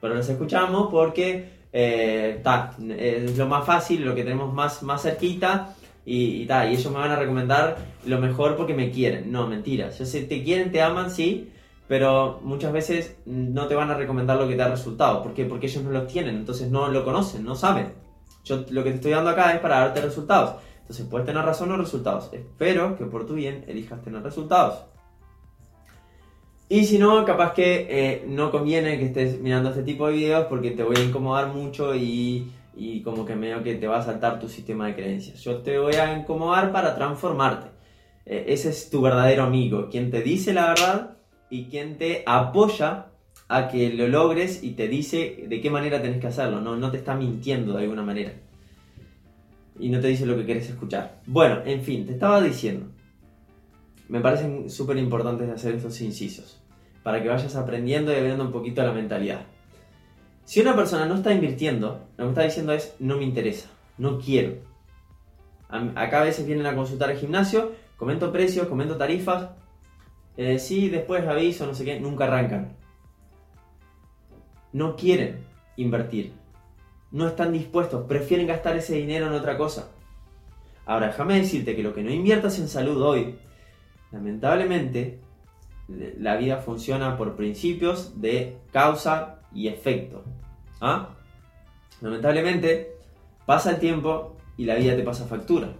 Pero 0.00 0.14
las 0.14 0.28
escuchamos 0.28 0.88
porque 0.90 1.50
eh, 1.72 2.42
es 2.98 3.36
lo 3.36 3.46
más 3.46 3.66
fácil, 3.66 4.02
lo 4.04 4.14
que 4.14 4.24
tenemos 4.24 4.52
más, 4.52 4.82
más 4.82 5.02
cerquita 5.02 5.74
y, 6.06 6.14
y, 6.16 6.48
y 6.50 6.74
ellos 6.74 6.90
me 6.90 6.98
van 6.98 7.10
a 7.10 7.16
recomendar 7.16 7.76
lo 8.06 8.18
mejor 8.18 8.56
porque 8.56 8.72
me 8.72 8.90
quieren. 8.90 9.30
No, 9.30 9.46
mentira. 9.46 9.90
Yo 9.90 10.06
sé, 10.06 10.22
te 10.22 10.42
quieren, 10.42 10.72
te 10.72 10.80
aman, 10.80 11.10
sí, 11.10 11.50
pero 11.90 12.38
muchas 12.44 12.72
veces 12.72 13.16
no 13.26 13.66
te 13.66 13.74
van 13.74 13.90
a 13.90 13.94
recomendar 13.94 14.38
lo 14.38 14.46
que 14.46 14.54
te 14.54 14.60
da 14.60 14.68
resultado. 14.68 15.24
¿Por 15.24 15.34
qué? 15.34 15.44
Porque 15.44 15.66
ellos 15.66 15.82
no 15.82 15.90
lo 15.90 16.06
tienen, 16.06 16.36
entonces 16.36 16.70
no 16.70 16.86
lo 16.86 17.04
conocen, 17.04 17.44
no 17.44 17.56
saben. 17.56 17.94
Yo 18.44 18.64
lo 18.70 18.84
que 18.84 18.90
te 18.90 18.96
estoy 18.98 19.10
dando 19.10 19.30
acá 19.30 19.52
es 19.54 19.58
para 19.58 19.80
darte 19.80 20.00
resultados. 20.00 20.54
Entonces 20.82 21.04
puedes 21.10 21.26
tener 21.26 21.44
razón 21.44 21.72
o 21.72 21.76
resultados. 21.76 22.30
Espero 22.32 22.96
que 22.96 23.06
por 23.06 23.26
tu 23.26 23.34
bien 23.34 23.64
elijas 23.66 24.00
tener 24.02 24.22
resultados. 24.22 24.84
Y 26.68 26.84
si 26.84 26.96
no, 26.96 27.24
capaz 27.24 27.54
que 27.54 27.88
eh, 27.90 28.24
no 28.24 28.52
conviene 28.52 28.96
que 28.96 29.06
estés 29.06 29.40
mirando 29.40 29.70
este 29.70 29.82
tipo 29.82 30.06
de 30.06 30.12
videos 30.12 30.46
porque 30.46 30.70
te 30.70 30.84
voy 30.84 30.94
a 30.96 31.02
incomodar 31.02 31.48
mucho 31.48 31.96
y, 31.96 32.52
y 32.76 33.02
como 33.02 33.26
que 33.26 33.34
medio 33.34 33.64
que 33.64 33.74
te 33.74 33.88
va 33.88 33.98
a 33.98 34.04
saltar 34.04 34.38
tu 34.38 34.48
sistema 34.48 34.86
de 34.86 34.94
creencias. 34.94 35.40
Yo 35.40 35.56
te 35.56 35.76
voy 35.76 35.96
a 35.96 36.16
incomodar 36.16 36.70
para 36.70 36.94
transformarte. 36.94 37.66
Eh, 38.26 38.44
ese 38.46 38.68
es 38.68 38.90
tu 38.90 39.00
verdadero 39.00 39.42
amigo, 39.42 39.88
quien 39.90 40.12
te 40.12 40.22
dice 40.22 40.52
la 40.52 40.68
verdad 40.68 41.19
y 41.50 41.64
quien 41.64 41.98
te 41.98 42.22
apoya 42.26 43.06
a 43.48 43.68
que 43.68 43.92
lo 43.92 44.06
logres 44.06 44.62
y 44.62 44.70
te 44.72 44.86
dice 44.86 45.44
de 45.48 45.60
qué 45.60 45.70
manera 45.70 46.00
tenés 46.00 46.20
que 46.20 46.28
hacerlo. 46.28 46.60
No, 46.60 46.76
no 46.76 46.90
te 46.90 46.98
está 46.98 47.16
mintiendo 47.16 47.72
de 47.72 47.82
alguna 47.82 48.02
manera. 48.02 48.32
Y 49.78 49.88
no 49.88 50.00
te 50.00 50.08
dice 50.08 50.24
lo 50.24 50.36
que 50.36 50.44
quieres 50.44 50.70
escuchar. 50.70 51.20
Bueno, 51.26 51.60
en 51.64 51.82
fin, 51.82 52.06
te 52.06 52.12
estaba 52.12 52.40
diciendo. 52.40 52.86
Me 54.08 54.20
parecen 54.20 54.70
súper 54.70 54.96
importantes 54.98 55.50
hacer 55.50 55.74
estos 55.74 56.00
incisos 56.00 56.60
para 57.02 57.22
que 57.22 57.28
vayas 57.28 57.56
aprendiendo 57.56 58.12
y 58.12 58.16
abriendo 58.16 58.44
un 58.44 58.52
poquito 58.52 58.82
la 58.82 58.92
mentalidad. 58.92 59.40
Si 60.44 60.60
una 60.60 60.76
persona 60.76 61.06
no 61.06 61.16
está 61.16 61.32
invirtiendo, 61.32 62.08
lo 62.16 62.24
que 62.24 62.30
está 62.30 62.42
diciendo 62.42 62.72
es 62.72 62.94
no 62.98 63.16
me 63.16 63.24
interesa, 63.24 63.68
no 63.98 64.18
quiero. 64.18 64.54
Acá 65.68 66.20
a 66.20 66.24
veces 66.24 66.46
vienen 66.46 66.66
a 66.66 66.74
consultar 66.74 67.10
al 67.10 67.16
gimnasio, 67.16 67.72
comento 67.96 68.32
precios, 68.32 68.66
comento 68.66 68.96
tarifas, 68.96 69.50
eh, 70.36 70.58
sí, 70.58 70.88
después 70.88 71.26
aviso, 71.26 71.66
no 71.66 71.74
sé 71.74 71.84
qué, 71.84 72.00
nunca 72.00 72.24
arrancan. 72.24 72.76
No 74.72 74.96
quieren 74.96 75.44
invertir, 75.76 76.32
no 77.10 77.26
están 77.26 77.52
dispuestos, 77.52 78.06
prefieren 78.06 78.46
gastar 78.46 78.76
ese 78.76 78.94
dinero 78.94 79.26
en 79.26 79.32
otra 79.32 79.56
cosa. 79.56 79.90
Ahora, 80.86 81.08
déjame 81.08 81.38
decirte 81.38 81.76
que 81.76 81.82
lo 81.82 81.94
que 81.94 82.02
no 82.02 82.10
inviertas 82.10 82.58
en 82.58 82.68
salud 82.68 83.02
hoy, 83.02 83.36
lamentablemente, 84.12 85.20
la 85.88 86.36
vida 86.36 86.58
funciona 86.58 87.16
por 87.16 87.36
principios 87.36 88.20
de 88.20 88.58
causa 88.72 89.40
y 89.52 89.68
efecto. 89.68 90.24
¿Ah? 90.80 91.10
Lamentablemente, 92.00 92.96
pasa 93.46 93.70
el 93.72 93.78
tiempo 93.78 94.36
y 94.56 94.64
la 94.64 94.76
vida 94.76 94.96
te 94.96 95.02
pasa 95.02 95.26
factura. 95.26 95.72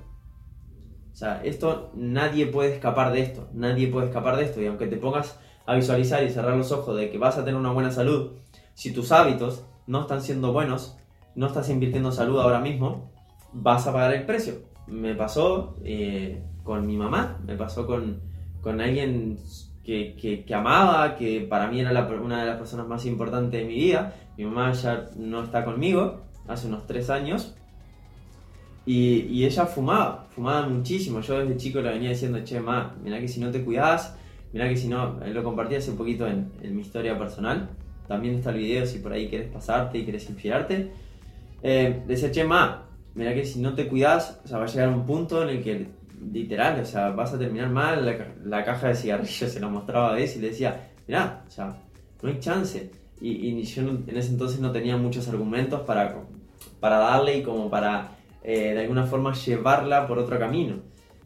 O 1.12 1.16
sea, 1.16 1.42
esto 1.44 1.90
nadie 1.94 2.46
puede 2.46 2.74
escapar 2.74 3.12
de 3.12 3.22
esto, 3.22 3.48
nadie 3.52 3.88
puede 3.88 4.06
escapar 4.06 4.36
de 4.36 4.44
esto. 4.44 4.60
Y 4.60 4.66
aunque 4.66 4.86
te 4.86 4.96
pongas 4.96 5.38
a 5.66 5.74
visualizar 5.74 6.22
y 6.24 6.30
cerrar 6.30 6.56
los 6.56 6.72
ojos 6.72 6.96
de 6.96 7.10
que 7.10 7.18
vas 7.18 7.36
a 7.36 7.44
tener 7.44 7.58
una 7.58 7.72
buena 7.72 7.90
salud, 7.90 8.32
si 8.74 8.92
tus 8.92 9.12
hábitos 9.12 9.64
no 9.86 10.02
están 10.02 10.22
siendo 10.22 10.52
buenos, 10.52 10.96
no 11.34 11.46
estás 11.46 11.68
invirtiendo 11.68 12.12
salud 12.12 12.40
ahora 12.40 12.60
mismo, 12.60 13.10
vas 13.52 13.86
a 13.86 13.92
pagar 13.92 14.14
el 14.14 14.24
precio. 14.24 14.54
Me 14.86 15.14
pasó 15.14 15.76
eh, 15.84 16.42
con 16.62 16.86
mi 16.86 16.96
mamá, 16.96 17.38
me 17.44 17.56
pasó 17.56 17.86
con, 17.86 18.20
con 18.60 18.80
alguien 18.80 19.38
que, 19.84 20.44
que, 20.46 20.54
amaba, 20.54 21.16
que 21.16 21.40
para 21.42 21.66
mí 21.68 21.80
era 21.80 21.90
una 22.22 22.40
de 22.40 22.46
las 22.46 22.58
personas 22.58 22.86
más 22.86 23.06
importantes 23.06 23.60
de 23.60 23.66
mi 23.66 23.74
vida. 23.74 24.14
Mi 24.36 24.44
mamá 24.44 24.72
ya 24.72 25.10
no 25.16 25.42
está 25.42 25.64
conmigo, 25.64 26.22
hace 26.46 26.68
unos 26.68 26.86
tres 26.86 27.10
años. 27.10 27.56
Y, 28.86 29.26
y, 29.30 29.44
ella 29.44 29.66
fumaba, 29.66 30.26
fumaba 30.30 30.66
muchísimo. 30.68 31.20
Yo 31.20 31.38
desde 31.38 31.56
chico 31.56 31.80
le 31.80 31.90
venía 31.90 32.10
diciendo, 32.10 32.40
che, 32.44 32.60
ma, 32.60 32.94
mira 33.02 33.20
que 33.20 33.28
si 33.28 33.40
no 33.40 33.50
te 33.50 33.62
cuidas, 33.62 34.16
mira 34.52 34.68
que 34.68 34.76
si 34.76 34.88
no, 34.88 35.20
lo 35.24 35.42
compartí 35.44 35.74
hace 35.74 35.90
un 35.90 35.96
poquito 35.96 36.26
en, 36.26 36.50
en, 36.62 36.74
mi 36.74 36.82
historia 36.82 37.18
personal. 37.18 37.68
También 38.08 38.36
está 38.36 38.50
el 38.50 38.56
video 38.56 38.86
si 38.86 38.98
por 38.98 39.12
ahí 39.12 39.28
quieres 39.28 39.48
pasarte 39.48 39.98
y 39.98 40.04
quieres 40.04 40.28
inspirarte. 40.28 40.92
Eh, 41.62 42.02
decía, 42.06 42.30
che, 42.30 42.44
ma, 42.44 42.86
mira 43.14 43.34
que 43.34 43.44
si 43.44 43.60
no 43.60 43.74
te 43.74 43.86
cuidas, 43.86 44.40
o 44.44 44.48
sea, 44.48 44.58
va 44.58 44.64
a 44.64 44.68
llegar 44.68 44.88
un 44.88 45.04
punto 45.04 45.42
en 45.42 45.50
el 45.50 45.62
que 45.62 46.00
literal, 46.32 46.80
o 46.80 46.84
sea, 46.84 47.10
vas 47.10 47.32
a 47.32 47.38
terminar 47.38 47.70
mal, 47.70 48.18
la, 48.44 48.64
caja 48.64 48.88
de 48.88 48.94
cigarrillos 48.94 49.52
se 49.52 49.60
la 49.60 49.68
mostraba 49.68 50.10
a 50.10 50.14
veces 50.14 50.36
y 50.36 50.40
le 50.40 50.48
decía, 50.48 50.90
mirá, 51.06 51.44
o 51.46 51.50
sea, 51.50 51.76
no 52.22 52.28
hay 52.28 52.38
chance. 52.38 52.90
Y, 53.20 53.62
yo 53.64 53.82
en 53.82 54.16
ese 54.16 54.30
entonces 54.30 54.60
no 54.60 54.72
tenía 54.72 54.96
muchos 54.96 55.28
argumentos 55.28 55.80
para, 55.82 56.22
para 56.80 56.98
darle 56.98 57.38
y 57.38 57.42
como 57.42 57.68
para 57.68 58.16
eh, 58.42 58.74
de 58.74 58.80
alguna 58.80 59.06
forma 59.06 59.32
llevarla 59.34 60.06
por 60.06 60.18
otro 60.18 60.38
camino. 60.38 60.76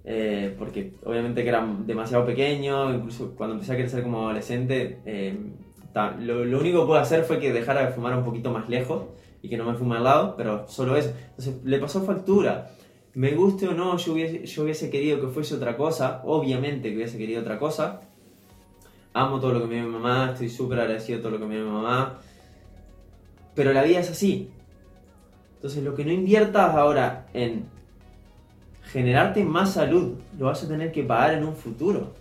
Eh, 0.06 0.54
porque 0.58 0.92
obviamente 1.04 1.42
que 1.42 1.48
era 1.48 1.66
demasiado 1.86 2.26
pequeño, 2.26 2.94
incluso 2.94 3.34
cuando 3.34 3.54
empecé 3.54 3.72
a 3.72 3.76
crecer 3.76 4.02
como 4.02 4.24
adolescente, 4.24 4.98
eh, 5.06 5.36
lo, 6.20 6.58
único 6.58 6.80
que 6.80 6.86
pude 6.86 6.98
hacer 6.98 7.24
fue 7.24 7.38
que 7.38 7.52
dejara 7.52 7.86
de 7.86 7.92
fumar 7.92 8.16
un 8.16 8.24
poquito 8.24 8.50
más 8.50 8.68
lejos 8.68 9.04
y 9.40 9.48
que 9.48 9.56
no 9.56 9.64
me 9.64 9.74
fume 9.74 9.96
al 9.96 10.04
lado, 10.04 10.34
pero 10.36 10.68
solo 10.68 10.96
eso. 10.96 11.12
Entonces 11.30 11.64
le 11.64 11.78
pasó 11.78 12.02
factura 12.02 12.70
me 13.14 13.30
guste 13.32 13.68
o 13.68 13.74
no, 13.74 13.96
yo 13.96 14.12
hubiese, 14.12 14.44
yo 14.44 14.64
hubiese 14.64 14.90
querido 14.90 15.20
que 15.20 15.28
fuese 15.28 15.54
otra 15.54 15.76
cosa, 15.76 16.20
obviamente 16.24 16.90
que 16.90 16.96
hubiese 16.96 17.16
querido 17.16 17.40
otra 17.40 17.58
cosa. 17.58 18.00
Amo 19.12 19.38
todo 19.38 19.52
lo 19.52 19.60
que 19.60 19.66
me 19.66 19.74
dio 19.76 19.84
mi 19.84 19.92
mamá, 19.92 20.30
estoy 20.32 20.48
súper 20.48 20.80
agradecido 20.80 21.20
todo 21.20 21.30
lo 21.30 21.38
que 21.38 21.46
me 21.46 21.54
dio 21.54 21.64
mi 21.64 21.70
mamá. 21.70 22.18
Pero 23.54 23.72
la 23.72 23.84
vida 23.84 24.00
es 24.00 24.10
así. 24.10 24.50
Entonces 25.64 25.82
lo 25.82 25.94
que 25.94 26.04
no 26.04 26.12
inviertas 26.12 26.74
ahora 26.74 27.24
en 27.32 27.64
generarte 28.82 29.42
más 29.46 29.72
salud, 29.72 30.12
lo 30.38 30.44
vas 30.44 30.62
a 30.62 30.68
tener 30.68 30.92
que 30.92 31.02
pagar 31.04 31.32
en 31.32 31.44
un 31.44 31.56
futuro. 31.56 32.12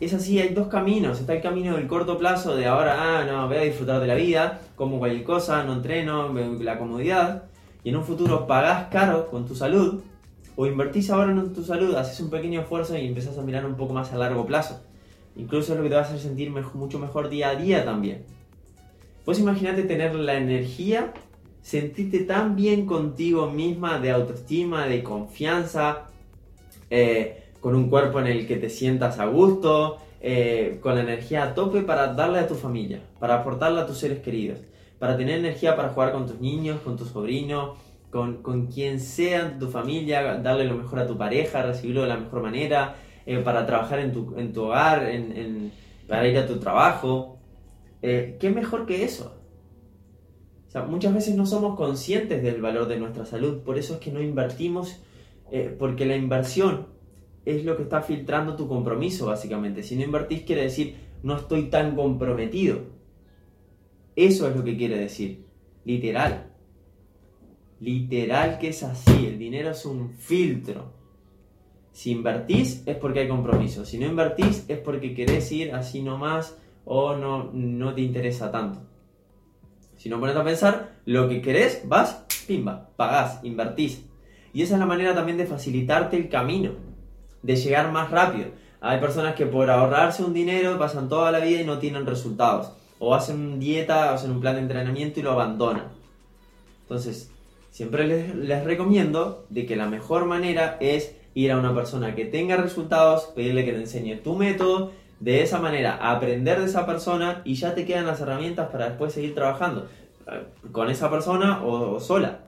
Es 0.00 0.14
así, 0.14 0.40
hay 0.40 0.48
dos 0.48 0.66
caminos. 0.66 1.20
Está 1.20 1.34
el 1.34 1.42
camino 1.42 1.76
del 1.76 1.86
corto 1.86 2.18
plazo 2.18 2.56
de 2.56 2.66
ahora, 2.66 3.20
ah, 3.20 3.24
no, 3.24 3.46
voy 3.46 3.56
a 3.56 3.60
disfrutar 3.60 4.00
de 4.00 4.08
la 4.08 4.16
vida, 4.16 4.62
como 4.74 4.98
cualquier 4.98 5.22
cosa, 5.22 5.62
no 5.62 5.74
entreno, 5.74 6.32
la 6.60 6.76
comodidad 6.76 7.44
y 7.84 7.90
en 7.90 7.96
un 7.98 8.02
futuro 8.02 8.48
pagás 8.48 8.88
caro 8.90 9.28
con 9.30 9.46
tu 9.46 9.54
salud, 9.54 10.02
o 10.56 10.66
invertís 10.66 11.08
ahora 11.10 11.30
en 11.30 11.52
tu 11.52 11.62
salud, 11.62 11.94
haces 11.94 12.18
un 12.18 12.30
pequeño 12.30 12.62
esfuerzo 12.62 12.98
y 12.98 13.06
empezás 13.06 13.38
a 13.38 13.42
mirar 13.42 13.64
un 13.64 13.76
poco 13.76 13.94
más 13.94 14.12
a 14.12 14.18
largo 14.18 14.44
plazo. 14.44 14.80
Incluso 15.36 15.74
es 15.74 15.78
lo 15.78 15.84
que 15.84 15.88
te 15.88 15.94
va 15.94 16.00
a 16.00 16.04
hacer 16.04 16.18
sentir 16.18 16.50
mucho 16.50 16.98
mejor 16.98 17.28
día 17.28 17.50
a 17.50 17.54
día 17.54 17.84
también. 17.84 18.24
Pues 19.24 19.38
imagínate 19.38 19.84
tener 19.84 20.16
la 20.16 20.34
energía, 20.34 21.12
sentirte 21.62 22.20
tan 22.20 22.56
bien 22.56 22.86
contigo 22.86 23.50
misma, 23.50 23.98
de 23.98 24.10
autoestima, 24.10 24.86
de 24.86 25.02
confianza, 25.02 26.06
eh, 26.90 27.44
con 27.60 27.74
un 27.74 27.88
cuerpo 27.88 28.20
en 28.20 28.26
el 28.26 28.46
que 28.46 28.56
te 28.56 28.70
sientas 28.70 29.18
a 29.18 29.26
gusto, 29.26 29.98
eh, 30.20 30.78
con 30.82 30.94
la 30.94 31.02
energía 31.02 31.44
a 31.44 31.54
tope 31.54 31.82
para 31.82 32.14
darle 32.14 32.40
a 32.40 32.46
tu 32.48 32.54
familia, 32.54 33.00
para 33.18 33.40
aportarle 33.40 33.80
a 33.80 33.86
tus 33.86 33.98
seres 33.98 34.20
queridos 34.20 34.58
para 35.00 35.16
tener 35.16 35.38
energía 35.38 35.74
para 35.76 35.88
jugar 35.88 36.12
con 36.12 36.26
tus 36.26 36.38
niños, 36.40 36.82
con 36.82 36.96
tus 36.96 37.08
sobrinos, 37.08 37.78
con, 38.10 38.42
con 38.42 38.66
quien 38.66 39.00
sea 39.00 39.58
tu 39.58 39.68
familia, 39.68 40.34
darle 40.34 40.66
lo 40.66 40.76
mejor 40.76 41.00
a 41.00 41.06
tu 41.06 41.16
pareja, 41.16 41.62
recibirlo 41.62 42.02
de 42.02 42.08
la 42.08 42.18
mejor 42.18 42.42
manera, 42.42 42.96
eh, 43.24 43.38
para 43.38 43.64
trabajar 43.64 43.98
en 43.98 44.12
tu, 44.12 44.34
en 44.36 44.52
tu 44.52 44.64
hogar, 44.64 45.10
para 46.06 46.28
ir 46.28 46.36
a 46.36 46.46
tu 46.46 46.58
trabajo. 46.60 47.38
Eh, 48.02 48.36
¿Qué 48.38 48.50
mejor 48.50 48.84
que 48.84 49.02
eso? 49.02 49.39
O 50.70 50.72
sea, 50.72 50.84
muchas 50.84 51.12
veces 51.12 51.34
no 51.34 51.46
somos 51.46 51.76
conscientes 51.76 52.44
del 52.44 52.62
valor 52.62 52.86
de 52.86 52.96
nuestra 52.96 53.26
salud, 53.26 53.58
por 53.64 53.76
eso 53.76 53.94
es 53.94 53.98
que 53.98 54.12
no 54.12 54.22
invertimos, 54.22 55.00
eh, 55.50 55.74
porque 55.76 56.06
la 56.06 56.14
inversión 56.14 56.86
es 57.44 57.64
lo 57.64 57.76
que 57.76 57.82
está 57.82 58.02
filtrando 58.02 58.54
tu 58.54 58.68
compromiso, 58.68 59.26
básicamente. 59.26 59.82
Si 59.82 59.96
no 59.96 60.04
invertís, 60.04 60.42
quiere 60.42 60.62
decir, 60.62 60.94
no 61.24 61.36
estoy 61.36 61.70
tan 61.70 61.96
comprometido. 61.96 62.82
Eso 64.14 64.48
es 64.48 64.54
lo 64.54 64.62
que 64.62 64.76
quiere 64.76 64.96
decir. 64.96 65.44
Literal. 65.84 66.52
Literal 67.80 68.60
que 68.60 68.68
es 68.68 68.84
así. 68.84 69.26
El 69.26 69.40
dinero 69.40 69.70
es 69.70 69.84
un 69.84 70.10
filtro. 70.10 70.92
Si 71.90 72.12
invertís 72.12 72.84
es 72.86 72.94
porque 72.94 73.18
hay 73.18 73.28
compromiso. 73.28 73.84
Si 73.84 73.98
no 73.98 74.06
invertís 74.06 74.66
es 74.68 74.78
porque 74.78 75.14
querés 75.14 75.50
ir 75.50 75.74
así 75.74 76.00
nomás 76.00 76.56
o 76.84 77.16
no, 77.16 77.50
no 77.52 77.92
te 77.92 78.02
interesa 78.02 78.52
tanto. 78.52 78.89
Si 80.00 80.08
no 80.08 80.18
pones 80.18 80.34
a 80.34 80.42
pensar, 80.42 80.94
lo 81.04 81.28
que 81.28 81.42
querés, 81.42 81.82
vas, 81.84 82.24
pimba, 82.46 82.88
pagás, 82.96 83.38
invertís. 83.42 84.02
Y 84.54 84.62
esa 84.62 84.72
es 84.72 84.80
la 84.80 84.86
manera 84.86 85.14
también 85.14 85.36
de 85.36 85.44
facilitarte 85.44 86.16
el 86.16 86.30
camino, 86.30 86.70
de 87.42 87.56
llegar 87.56 87.92
más 87.92 88.10
rápido. 88.10 88.46
Hay 88.80 88.98
personas 88.98 89.34
que 89.34 89.44
por 89.44 89.68
ahorrarse 89.68 90.24
un 90.24 90.32
dinero 90.32 90.78
pasan 90.78 91.10
toda 91.10 91.30
la 91.30 91.40
vida 91.40 91.60
y 91.60 91.66
no 91.66 91.76
tienen 91.76 92.06
resultados 92.06 92.72
o 92.98 93.14
hacen 93.14 93.60
dieta, 93.60 94.10
o 94.10 94.14
hacen 94.14 94.30
un 94.30 94.40
plan 94.40 94.54
de 94.54 94.62
entrenamiento 94.62 95.20
y 95.20 95.22
lo 95.22 95.32
abandonan. 95.32 95.88
Entonces, 96.80 97.30
siempre 97.70 98.06
les, 98.06 98.64
recomiendo 98.64 99.44
de 99.50 99.66
que 99.66 99.76
la 99.76 99.86
mejor 99.86 100.24
manera 100.24 100.78
es 100.80 101.14
ir 101.34 101.52
a 101.52 101.58
una 101.58 101.74
persona 101.74 102.14
que 102.14 102.24
tenga 102.24 102.56
resultados, 102.56 103.24
pedirle 103.36 103.66
que 103.66 103.72
te 103.72 103.80
enseñe 103.80 104.16
tu 104.16 104.34
método, 104.34 104.92
de 105.20 105.42
esa 105.42 105.60
manera 105.60 105.98
aprender 106.10 106.58
de 106.58 106.66
esa 106.66 106.86
persona 106.86 107.42
y 107.44 107.54
ya 107.54 107.74
te 107.74 107.84
quedan 107.84 108.06
las 108.06 108.20
herramientas 108.20 108.70
para 108.70 108.88
después 108.88 109.12
seguir 109.12 109.34
trabajando 109.34 109.86
eh, 110.26 110.46
con 110.72 110.90
esa 110.90 111.10
persona 111.10 111.62
o, 111.62 112.00
sola. 112.00 112.40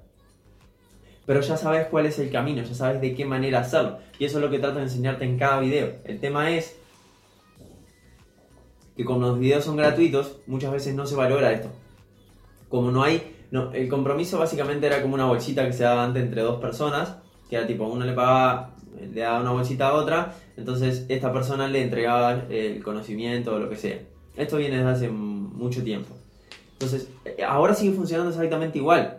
Pero 1.26 1.40
ya 1.40 1.56
sabes 1.56 1.86
cuál 1.86 2.06
es 2.06 2.18
el 2.18 2.30
camino, 2.30 2.62
ya 2.62 2.74
sabes 2.74 3.00
de 3.00 3.14
qué 3.14 3.24
manera 3.24 3.60
hacerlo. 3.60 3.98
Y 4.18 4.24
eso 4.24 4.38
es 4.38 4.44
lo 4.44 4.50
que 4.50 4.58
trato 4.58 4.76
de 4.76 4.84
enseñarte 4.84 5.24
en 5.24 5.38
cada 5.38 5.60
video. 5.60 5.92
El 6.04 6.18
tema 6.18 6.50
es 6.50 6.76
que 8.96 9.04
como 9.04 9.26
los 9.26 9.38
videos 9.38 9.64
son 9.64 9.76
gratuitos, 9.76 10.38
muchas 10.46 10.72
veces 10.72 10.94
no 10.94 11.06
se 11.06 11.14
valora 11.14 11.52
esto. 11.52 11.68
Como 12.68 12.90
no 12.90 13.02
hay, 13.02 13.36
no, 13.50 13.70
el 13.72 13.88
compromiso 13.88 14.38
básicamente 14.38 14.86
era 14.86 15.02
como 15.02 15.14
una 15.14 15.26
bolsita 15.26 15.66
que 15.66 15.72
se 15.74 15.84
daba 15.84 16.04
antes 16.04 16.22
entre 16.22 16.40
dos 16.40 16.60
personas, 16.60 17.16
que 17.48 17.56
era 17.56 17.66
tipo, 17.66 17.84
uno 17.84 18.04
le 18.04 18.14
pagaba, 18.14 18.74
le 18.98 19.20
daba 19.20 19.40
una 19.40 19.52
bolsita 19.52 19.88
a 19.88 19.94
otra, 19.94 20.34
entonces 20.56 21.06
esta 21.08 21.32
persona 21.32 21.68
le 21.68 21.82
entregaba 21.82 22.44
el 22.50 22.82
conocimiento 22.82 23.54
o 23.54 23.58
lo 23.58 23.68
que 23.68 23.76
sea. 23.76 23.98
Esto 24.36 24.56
viene 24.56 24.78
desde 24.78 24.90
hace 24.90 25.08
mucho 25.10 25.82
tiempo. 25.82 26.14
Entonces, 26.72 27.08
ahora 27.46 27.74
sigue 27.74 27.92
funcionando 27.92 28.30
exactamente 28.30 28.78
igual. 28.78 29.18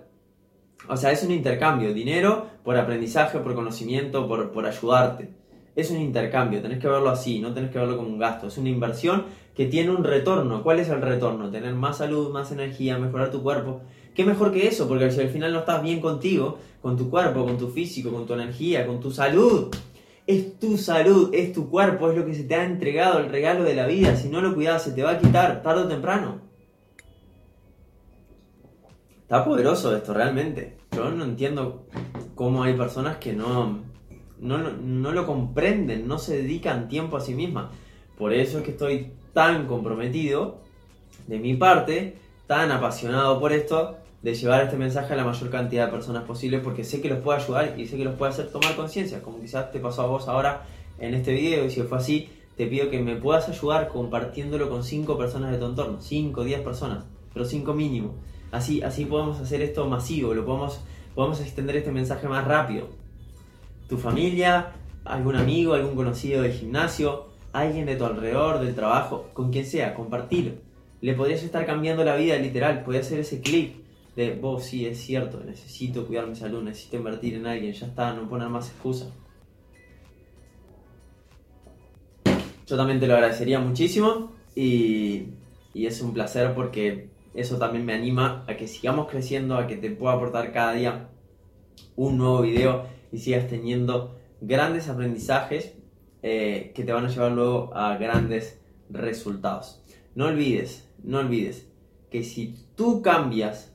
O 0.89 0.97
sea, 0.97 1.11
es 1.11 1.23
un 1.23 1.31
intercambio, 1.31 1.93
dinero 1.93 2.47
por 2.63 2.77
aprendizaje, 2.77 3.39
por 3.39 3.55
conocimiento, 3.55 4.27
por, 4.27 4.51
por 4.51 4.65
ayudarte. 4.65 5.29
Es 5.75 5.89
un 5.89 5.99
intercambio, 5.99 6.61
tenés 6.61 6.79
que 6.79 6.87
verlo 6.87 7.09
así, 7.09 7.39
no 7.39 7.53
tenés 7.53 7.71
que 7.71 7.79
verlo 7.79 7.97
como 7.97 8.09
un 8.09 8.19
gasto. 8.19 8.47
Es 8.47 8.57
una 8.57 8.69
inversión 8.69 9.25
que 9.55 9.65
tiene 9.65 9.91
un 9.91 10.03
retorno. 10.03 10.61
¿Cuál 10.61 10.79
es 10.79 10.89
el 10.89 11.01
retorno? 11.01 11.49
Tener 11.49 11.73
más 11.73 11.97
salud, 11.97 12.31
más 12.31 12.51
energía, 12.51 12.97
mejorar 12.97 13.31
tu 13.31 13.41
cuerpo. 13.41 13.81
¿Qué 14.13 14.25
mejor 14.25 14.51
que 14.51 14.67
eso? 14.67 14.87
Porque 14.87 15.09
si 15.09 15.21
al 15.21 15.29
final 15.29 15.53
no 15.53 15.59
estás 15.59 15.81
bien 15.81 15.99
contigo, 15.99 16.59
con 16.81 16.97
tu 16.97 17.09
cuerpo, 17.09 17.45
con 17.45 17.57
tu 17.57 17.69
físico, 17.69 18.11
con 18.11 18.27
tu 18.27 18.33
energía, 18.33 18.85
con 18.85 18.99
tu 18.99 19.09
salud, 19.09 19.73
es 20.25 20.59
tu 20.59 20.77
salud, 20.77 21.31
es 21.33 21.53
tu 21.53 21.69
cuerpo, 21.69 22.09
es 22.09 22.17
lo 22.17 22.25
que 22.25 22.33
se 22.33 22.43
te 22.43 22.55
ha 22.55 22.63
entregado, 22.63 23.19
el 23.19 23.29
regalo 23.29 23.63
de 23.63 23.75
la 23.75 23.87
vida. 23.87 24.15
Si 24.15 24.29
no 24.29 24.41
lo 24.41 24.53
cuidas, 24.55 24.83
se 24.83 24.91
te 24.91 25.03
va 25.03 25.11
a 25.11 25.19
quitar 25.19 25.61
tarde 25.61 25.83
o 25.83 25.87
temprano. 25.87 26.41
Está 29.21 29.43
poderoso 29.43 29.95
esto, 29.95 30.13
realmente. 30.13 30.77
Yo 30.91 31.09
no 31.11 31.23
entiendo 31.23 31.87
cómo 32.35 32.63
hay 32.63 32.75
personas 32.75 33.17
que 33.17 33.33
no, 33.33 33.79
no, 34.39 34.57
no 34.57 35.11
lo 35.11 35.25
comprenden, 35.25 36.07
no 36.07 36.17
se 36.17 36.37
dedican 36.37 36.87
tiempo 36.87 37.17
a 37.17 37.21
sí 37.21 37.33
mismas. 37.33 37.71
Por 38.17 38.33
eso 38.33 38.59
es 38.59 38.63
que 38.63 38.71
estoy 38.71 39.13
tan 39.33 39.65
comprometido, 39.67 40.61
de 41.27 41.39
mi 41.39 41.55
parte, 41.55 42.17
tan 42.47 42.71
apasionado 42.71 43.39
por 43.39 43.53
esto, 43.53 43.97
de 44.23 44.33
llevar 44.33 44.63
este 44.63 44.77
mensaje 44.77 45.13
a 45.13 45.17
la 45.17 45.25
mayor 45.25 45.49
cantidad 45.49 45.85
de 45.85 45.91
personas 45.91 46.23
posible 46.23 46.59
porque 46.59 46.85
sé 46.85 47.01
que 47.01 47.09
los 47.09 47.19
puede 47.19 47.41
ayudar 47.41 47.77
y 47.77 47.87
sé 47.87 47.97
que 47.97 48.05
los 48.05 48.15
puede 48.15 48.31
hacer 48.31 48.49
tomar 48.49 48.73
conciencia, 48.75 49.21
como 49.21 49.41
quizás 49.41 49.69
te 49.71 49.79
pasó 49.79 50.03
a 50.03 50.05
vos 50.05 50.29
ahora 50.29 50.63
en 50.97 51.13
este 51.13 51.33
video 51.33 51.65
y 51.65 51.69
si 51.69 51.81
fue 51.81 51.97
así, 51.97 52.29
te 52.55 52.65
pido 52.67 52.89
que 52.89 53.01
me 53.01 53.17
puedas 53.17 53.49
ayudar 53.49 53.89
compartiéndolo 53.89 54.69
con 54.69 54.83
5 54.83 55.17
personas 55.17 55.51
de 55.51 55.57
tu 55.57 55.65
entorno, 55.65 56.01
5, 56.01 56.43
10 56.45 56.61
personas, 56.61 57.03
pero 57.33 57.43
5 57.43 57.73
mínimo. 57.73 58.15
Así, 58.51 58.81
así 58.81 59.03
podemos 59.03 59.41
hacer 59.41 59.61
esto 59.61 59.85
masivo, 59.87 60.33
lo 60.33 60.45
podemos, 60.45 60.79
podemos 61.15 61.41
extender 61.41 61.75
este 61.75 61.91
mensaje 61.91 62.27
más 62.29 62.47
rápido. 62.47 62.87
Tu 63.89 63.97
familia, 63.97 64.71
algún 65.03 65.35
amigo, 65.35 65.73
algún 65.73 65.95
conocido 65.95 66.43
del 66.43 66.53
gimnasio, 66.53 67.25
alguien 67.51 67.85
de 67.87 67.97
tu 67.97 68.05
alrededor, 68.05 68.61
del 68.61 68.73
trabajo, 68.73 69.27
con 69.33 69.51
quien 69.51 69.65
sea, 69.65 69.95
compartirlo. 69.95 70.53
Le 71.01 71.13
podrías 71.13 71.43
estar 71.43 71.65
cambiando 71.65 72.05
la 72.05 72.15
vida 72.15 72.37
literal, 72.37 72.83
podría 72.83 73.01
hacer 73.01 73.19
ese 73.19 73.41
clic 73.41 73.82
de 74.15 74.35
vos 74.35 74.63
sí 74.63 74.85
es 74.85 74.99
cierto, 74.99 75.41
necesito 75.43 76.05
cuidar 76.05 76.27
mi 76.27 76.35
salud, 76.35 76.61
necesito 76.61 76.97
invertir 76.97 77.35
en 77.35 77.47
alguien, 77.47 77.73
ya 77.73 77.87
está, 77.87 78.13
no 78.13 78.29
poner 78.29 78.49
más 78.49 78.69
excusas. 78.69 79.09
Yo 82.65 82.77
también 82.77 82.99
te 82.99 83.07
lo 83.07 83.15
agradecería 83.15 83.59
muchísimo 83.59 84.31
y, 84.55 85.27
y 85.73 85.85
es 85.85 86.01
un 86.01 86.13
placer 86.13 86.53
porque 86.53 87.09
eso 87.33 87.57
también 87.57 87.85
me 87.85 87.93
anima 87.93 88.45
a 88.47 88.55
que 88.55 88.67
sigamos 88.67 89.07
creciendo, 89.09 89.57
a 89.57 89.67
que 89.67 89.75
te 89.77 89.89
pueda 89.89 90.13
aportar 90.13 90.51
cada 90.53 90.73
día 90.73 91.09
un 91.95 92.17
nuevo 92.17 92.41
video 92.41 92.85
y 93.11 93.17
sigas 93.17 93.47
teniendo 93.47 94.15
grandes 94.41 94.89
aprendizajes 94.89 95.73
eh, 96.21 96.71
que 96.75 96.83
te 96.83 96.93
van 96.93 97.05
a 97.05 97.09
llevar 97.09 97.31
luego 97.31 97.75
a 97.75 97.97
grandes 97.97 98.61
resultados. 98.89 99.83
No 100.15 100.27
olvides, 100.27 100.89
no 101.03 101.19
olvides 101.19 101.67
que 102.09 102.23
si 102.23 102.55
tú 102.75 103.01
cambias 103.01 103.72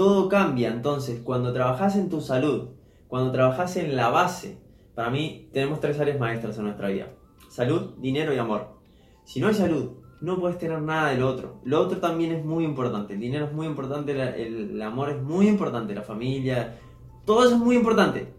todo 0.00 0.30
cambia 0.30 0.70
entonces 0.70 1.20
cuando 1.22 1.52
trabajas 1.52 1.94
en 1.94 2.08
tu 2.08 2.22
salud, 2.22 2.70
cuando 3.06 3.32
trabajas 3.32 3.76
en 3.76 3.96
la 3.96 4.08
base. 4.08 4.56
Para 4.94 5.10
mí 5.10 5.50
tenemos 5.52 5.78
tres 5.78 6.00
áreas 6.00 6.18
maestras 6.18 6.56
en 6.56 6.64
nuestra 6.64 6.88
vida. 6.88 7.08
Salud, 7.50 7.96
dinero 7.98 8.32
y 8.32 8.38
amor. 8.38 8.78
Si 9.24 9.40
no 9.40 9.48
hay 9.48 9.52
salud, 9.52 9.90
no 10.22 10.40
puedes 10.40 10.56
tener 10.56 10.80
nada 10.80 11.10
del 11.10 11.22
otro. 11.22 11.60
Lo 11.64 11.82
otro 11.82 11.98
también 11.98 12.32
es 12.32 12.42
muy 12.42 12.64
importante. 12.64 13.12
El 13.12 13.20
dinero 13.20 13.44
es 13.44 13.52
muy 13.52 13.66
importante, 13.66 14.12
el, 14.12 14.80
amor 14.80 15.10
es 15.10 15.22
muy 15.22 15.48
importante, 15.48 15.94
la 15.94 16.00
familia, 16.00 16.78
todo 17.26 17.44
eso 17.44 17.56
es 17.56 17.60
muy 17.60 17.76
importante. 17.76 18.32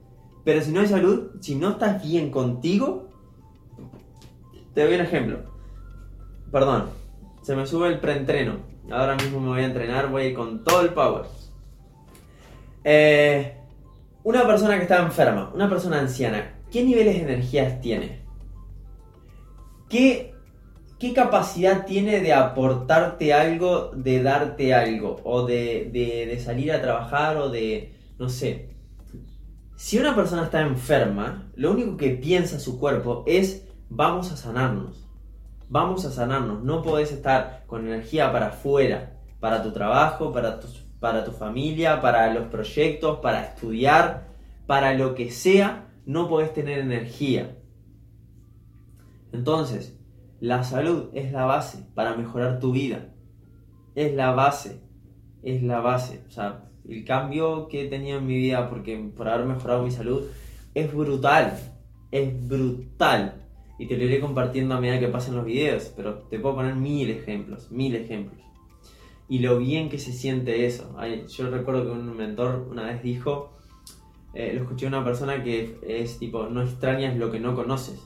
Pero 0.44 0.62
si 0.62 0.72
no 0.72 0.80
hay 0.80 0.88
salud, 0.88 1.30
si 1.42 1.54
no 1.54 1.70
estás 1.70 2.02
bien 2.02 2.32
contigo, 2.32 3.08
te 4.74 4.84
doy 4.84 4.96
un 4.96 5.02
ejemplo. 5.02 5.38
Perdón, 6.52 6.86
se 7.44 7.56
me 7.56 7.68
sube 7.68 7.88
el 7.88 8.00
preentreno. 8.00 8.56
Ahora 8.90 9.16
mismo 9.16 9.40
me 9.40 9.50
voy 9.50 9.62
a 9.62 9.66
entrenar, 9.66 10.10
voy 10.10 10.24
a 10.24 10.26
ir 10.26 10.36
con 10.36 10.64
todo 10.64 10.82
el 10.82 10.90
power. 10.90 11.41
Eh, 12.84 13.58
una 14.24 14.46
persona 14.46 14.78
que 14.78 14.84
está 14.84 15.00
enferma, 15.00 15.52
una 15.54 15.70
persona 15.70 16.00
anciana, 16.00 16.60
¿qué 16.72 16.84
niveles 16.84 17.16
de 17.16 17.34
energías 17.34 17.82
tiene? 17.82 18.22
¿Qué, 19.90 20.36
qué 21.00 21.14
capacidad 21.14 21.86
tiene 21.86 22.22
de 22.22 22.34
aportarte 22.34 23.34
algo, 23.34 23.92
de 23.96 24.24
darte 24.24 24.74
algo? 24.74 25.20
O 25.24 25.46
de, 25.46 25.90
de 25.92 26.40
salir 26.40 26.72
a 26.72 26.82
trabajar 26.82 27.38
o 27.38 27.50
de, 27.50 27.96
no 28.18 28.30
sé. 28.30 28.70
Si 29.76 29.98
una 29.98 30.16
persona 30.16 30.44
está 30.44 30.62
enferma, 30.62 31.52
lo 31.56 31.72
único 31.72 31.98
que 31.98 32.12
piensa 32.12 32.60
su 32.60 32.80
cuerpo 32.80 33.24
es 33.26 33.66
vamos 33.90 34.32
a 34.32 34.38
sanarnos. 34.38 35.08
Vamos 35.70 36.06
a 36.06 36.12
sanarnos. 36.12 36.64
No 36.64 36.82
podés 36.82 37.12
estar 37.12 37.64
con 37.66 37.88
energía 37.88 38.32
para 38.32 38.50
afuera, 38.50 39.18
para 39.40 39.64
tu 39.64 39.72
trabajo, 39.72 40.32
para 40.32 40.60
tus 40.60 40.86
para 41.02 41.26
tu 41.26 41.32
familia, 41.32 42.00
para 42.00 42.32
los 42.32 42.48
proyectos, 42.48 43.20
para 43.20 43.42
estudiar, 43.42 44.28
para 44.68 44.94
lo 44.94 45.16
que 45.16 45.32
sea, 45.32 45.90
no 46.06 46.30
podés 46.30 46.54
tener 46.54 46.78
energía. 46.78 47.58
Entonces, 49.34 50.00
la 50.40 50.64
salud 50.64 51.10
es 51.14 51.32
la 51.32 51.46
base 51.46 51.88
para 51.96 52.16
mejorar 52.16 52.60
tu 52.60 52.72
vida. 52.72 53.10
Es 53.96 54.14
la 54.14 54.32
base. 54.32 54.80
Es 55.42 55.64
la 55.64 55.80
base. 55.80 56.24
O 56.28 56.32
sea, 56.32 56.70
el 56.88 57.04
cambio 57.04 57.68
que 57.68 57.86
he 57.86 57.90
tenido 57.90 58.20
en 58.20 58.28
mi 58.28 58.38
vida 58.38 58.70
porque, 58.70 58.96
por 59.18 59.28
haber 59.28 59.48
mejorado 59.48 59.84
mi 59.84 59.92
salud 59.92 60.28
es 60.76 60.94
brutal. 60.94 61.58
Es 62.12 62.48
brutal. 62.48 63.48
Y 63.80 63.88
te 63.88 63.98
lo 63.98 64.04
iré 64.04 64.20
compartiendo 64.20 64.76
a 64.76 64.80
medida 64.80 65.00
que 65.00 65.08
pasen 65.08 65.36
los 65.36 65.46
videos. 65.46 65.92
Pero 65.96 66.20
te 66.30 66.38
puedo 66.38 66.58
poner 66.58 66.76
mil 66.76 67.10
ejemplos. 67.10 67.72
Mil 67.72 67.96
ejemplos 67.96 68.51
y 69.32 69.40
lo 69.40 69.58
bien 69.60 69.88
que 69.88 69.98
se 69.98 70.12
siente 70.12 70.66
eso. 70.66 70.94
Yo 71.30 71.50
recuerdo 71.50 71.86
que 71.86 71.92
un 71.92 72.18
mentor 72.18 72.68
una 72.70 72.88
vez 72.88 73.02
dijo, 73.02 73.54
eh, 74.34 74.52
lo 74.54 74.64
escuché 74.64 74.88
a 74.88 74.90
una 74.90 75.06
persona 75.06 75.42
que 75.42 75.80
es 75.88 76.20
tipo, 76.20 76.48
no 76.48 76.62
extrañas 76.62 77.16
lo 77.16 77.32
que 77.32 77.40
no 77.40 77.56
conoces. 77.56 78.06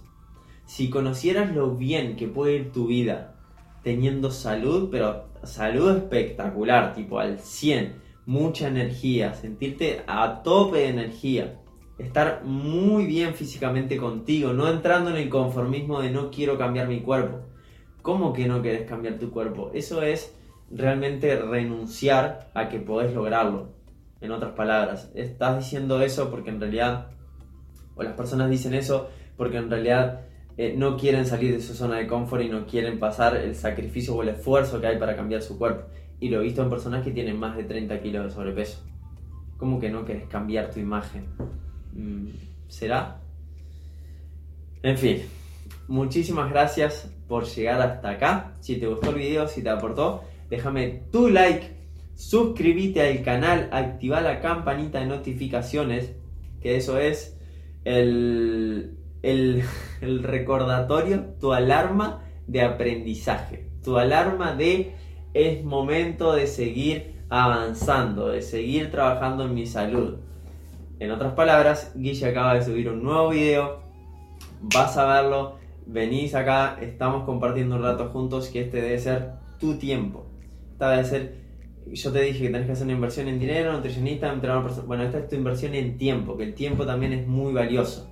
Si 0.68 0.92
conocieras 0.92 1.56
lo 1.56 1.72
bien 1.72 2.16
que 2.16 2.28
puede 2.28 2.58
ir 2.58 2.72
tu 2.72 2.86
vida 2.86 3.40
teniendo 3.82 4.30
salud, 4.30 4.90
pero 4.92 5.26
salud 5.42 5.98
espectacular, 5.98 6.94
tipo 6.94 7.18
al 7.18 7.40
100, 7.40 7.96
mucha 8.28 8.68
energía, 8.68 9.34
sentirte 9.34 10.04
a 10.06 10.44
tope 10.44 10.78
de 10.78 10.90
energía, 10.90 11.60
estar 11.98 12.44
muy 12.44 13.08
bien 13.08 13.34
físicamente 13.34 13.98
contigo, 13.98 14.54
no 14.54 14.70
entrando 14.70 15.10
en 15.10 15.16
el 15.16 15.30
conformismo 15.30 16.02
de 16.02 16.12
no 16.12 16.30
quiero 16.30 16.56
cambiar 16.60 16.88
mi 16.88 17.02
cuerpo. 17.02 17.40
¿Cómo 18.04 18.32
que 18.32 18.48
no 18.48 18.62
quieres 18.62 18.88
cambiar 18.88 19.18
tu 19.18 19.32
cuerpo? 19.32 19.72
Eso 19.74 20.04
es 20.04 20.36
realmente 20.71 21.36
renunciar 21.36 22.49
a 22.54 22.69
que 22.69 22.80
podés 22.80 23.13
lograrlo. 23.13 23.73
En 24.21 24.32
otras 24.32 24.54
palabras, 24.54 25.12
estás 25.13 25.58
diciendo 25.58 26.01
eso 26.01 26.32
porque 26.32 26.49
en 26.49 26.60
realidad, 26.60 27.08
o 27.95 28.04
las 28.04 28.13
personas 28.13 28.49
dicen 28.49 28.73
eso 28.73 29.10
porque 29.38 29.58
en 29.58 29.69
realidad 29.69 30.21
eh, 30.58 30.73
no 30.78 30.97
quieren 30.97 31.25
salir 31.25 31.54
de 31.54 31.62
su 31.62 31.73
zona 31.73 31.97
de 31.97 32.08
confort 32.08 32.43
y 32.43 32.49
no 32.49 32.65
quieren 32.65 32.97
pasar 32.97 33.36
el 33.36 33.56
sacrificio 33.56 34.15
o 34.15 34.23
el 34.23 34.30
esfuerzo 34.30 34.80
que 34.80 34.88
hay 34.88 34.97
para 34.97 35.15
cambiar 35.15 35.41
su 35.41 35.58
cuerpo. 35.58 35.88
Y 36.19 36.30
lo 36.30 36.39
he 36.39 36.43
visto 36.43 36.63
en 36.63 36.69
personas 36.69 37.04
que 37.04 37.12
tienen 37.12 37.38
más 37.38 37.58
de 37.58 37.65
30 37.65 37.99
kilos 38.01 38.25
de 38.25 38.32
sobrepeso. 38.32 38.82
¿Cómo 39.58 39.80
que 39.80 39.89
no 39.89 40.06
quieres 40.06 40.28
cambiar 40.28 40.71
tu 40.71 40.80
imagen? 40.80 41.25
Mm, 41.93 42.28
¿Será? 42.67 43.19
En 44.82 44.97
fin, 44.97 45.23
muchísimas 45.88 46.49
gracias 46.51 47.12
por 47.28 47.45
llegar 47.45 47.82
hasta 47.82 48.12
acá. 48.12 48.54
Si 48.62 48.78
te 48.78 48.88
gustó 48.88 49.10
el 49.10 49.15
video, 49.15 49.47
si 49.47 49.62
te 49.62 49.69
aportó, 49.69 50.23
déjame 50.50 51.04
tu 51.12 51.30
like, 51.30 51.76
suscríbete 52.16 53.02
al 53.02 53.24
canal, 53.24 53.70
activa 53.72 54.22
la 54.22 54.40
campanita 54.40 55.00
de 55.00 55.06
notificaciones, 55.08 56.14
que 56.62 56.78
eso 56.78 56.98
es 56.98 57.38
el, 57.84 58.98
el, 59.24 60.24
recordatorio, 60.24 61.26
tu 61.40 61.54
alarma 61.54 62.24
de 62.48 62.62
aprendizaje, 62.62 63.70
tu 63.84 63.98
alarma 63.98 64.54
de 64.54 64.94
es 65.34 65.64
momento 65.64 66.34
de 66.34 66.48
seguir 66.48 67.16
avanzando, 67.30 68.30
de 68.30 68.42
seguir 68.42 68.92
trabajando 68.92 69.46
en 69.46 69.54
mi 69.54 69.66
salud. 69.66 70.18
En 71.00 71.12
otras 71.12 71.34
palabras, 71.34 71.92
Guille 71.96 72.28
acaba 72.28 72.54
de 72.54 72.64
subir 72.64 72.90
un 72.90 73.04
nuevo 73.04 73.30
video, 73.30 73.82
vas 74.62 74.96
a 74.98 75.06
verlo, 75.06 75.58
venís 75.86 76.34
acá, 76.36 76.78
estamos 76.82 77.26
compartiendo 77.26 77.76
un 77.76 77.84
rato 77.84 78.10
juntos 78.10 78.48
que 78.48 78.62
este 78.62 78.82
debe 78.82 78.98
ser 78.98 79.34
tu 79.60 79.78
tiempo. 79.78 80.26
Esta 80.76 80.90
debe 80.90 81.06
ser, 81.06 81.36
yo 81.86 82.12
te 82.12 82.20
dije 82.20 82.40
que 82.40 82.50
tenés 82.50 82.66
que 82.66 82.74
hacer 82.74 82.84
una 82.84 82.96
inversión 82.96 83.30
en 83.30 83.40
dinero, 83.40 83.72
nutricionista, 83.72 84.30
entrenador 84.30 84.64
personal. 84.64 84.88
Bueno, 84.88 85.04
esta 85.04 85.20
es 85.20 85.30
tu 85.30 85.38
inversión 85.38 85.74
en 85.74 85.98
tiempo, 85.98 86.36
que 86.36 86.44
el 86.44 86.54
tiempo 86.54 86.86
también 86.86 87.14
es 87.14 87.26
muy 87.26 87.54
valioso. 87.54 88.12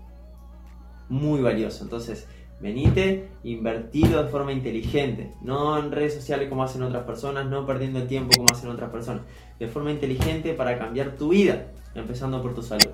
Muy 1.09 1.41
valioso. 1.41 1.83
Entonces, 1.83 2.25
venite, 2.61 3.27
invertirlo 3.43 4.23
de 4.23 4.29
forma 4.29 4.53
inteligente, 4.53 5.33
no 5.41 5.77
en 5.77 5.91
redes 5.91 6.13
sociales 6.13 6.47
como 6.47 6.63
hacen 6.63 6.83
otras 6.83 7.03
personas, 7.03 7.47
no 7.47 7.65
perdiendo 7.65 7.99
el 7.99 8.07
tiempo 8.07 8.31
como 8.33 8.47
hacen 8.49 8.69
otras 8.69 8.89
personas, 8.91 9.23
de 9.59 9.67
forma 9.67 9.91
inteligente 9.91 10.53
para 10.53 10.79
cambiar 10.79 11.17
tu 11.17 11.31
vida, 11.31 11.67
empezando 11.95 12.41
por 12.41 12.55
tu 12.55 12.61
salud. 12.61 12.91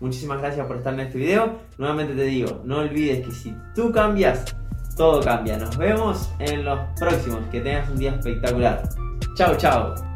Muchísimas 0.00 0.40
gracias 0.40 0.66
por 0.66 0.78
estar 0.78 0.92
en 0.92 1.00
este 1.00 1.18
video. 1.18 1.60
Nuevamente 1.78 2.14
te 2.16 2.24
digo, 2.24 2.62
no 2.64 2.78
olvides 2.78 3.24
que 3.24 3.30
si 3.30 3.54
tú 3.76 3.92
cambias, 3.92 4.44
todo 4.96 5.20
cambia. 5.20 5.56
Nos 5.56 5.76
vemos 5.76 6.30
en 6.38 6.64
los 6.64 6.78
próximos. 6.98 7.40
Que 7.50 7.60
tengas 7.60 7.88
un 7.90 7.98
día 7.98 8.10
espectacular. 8.10 8.82
Tchau, 9.36 9.54
tchau! 9.56 10.13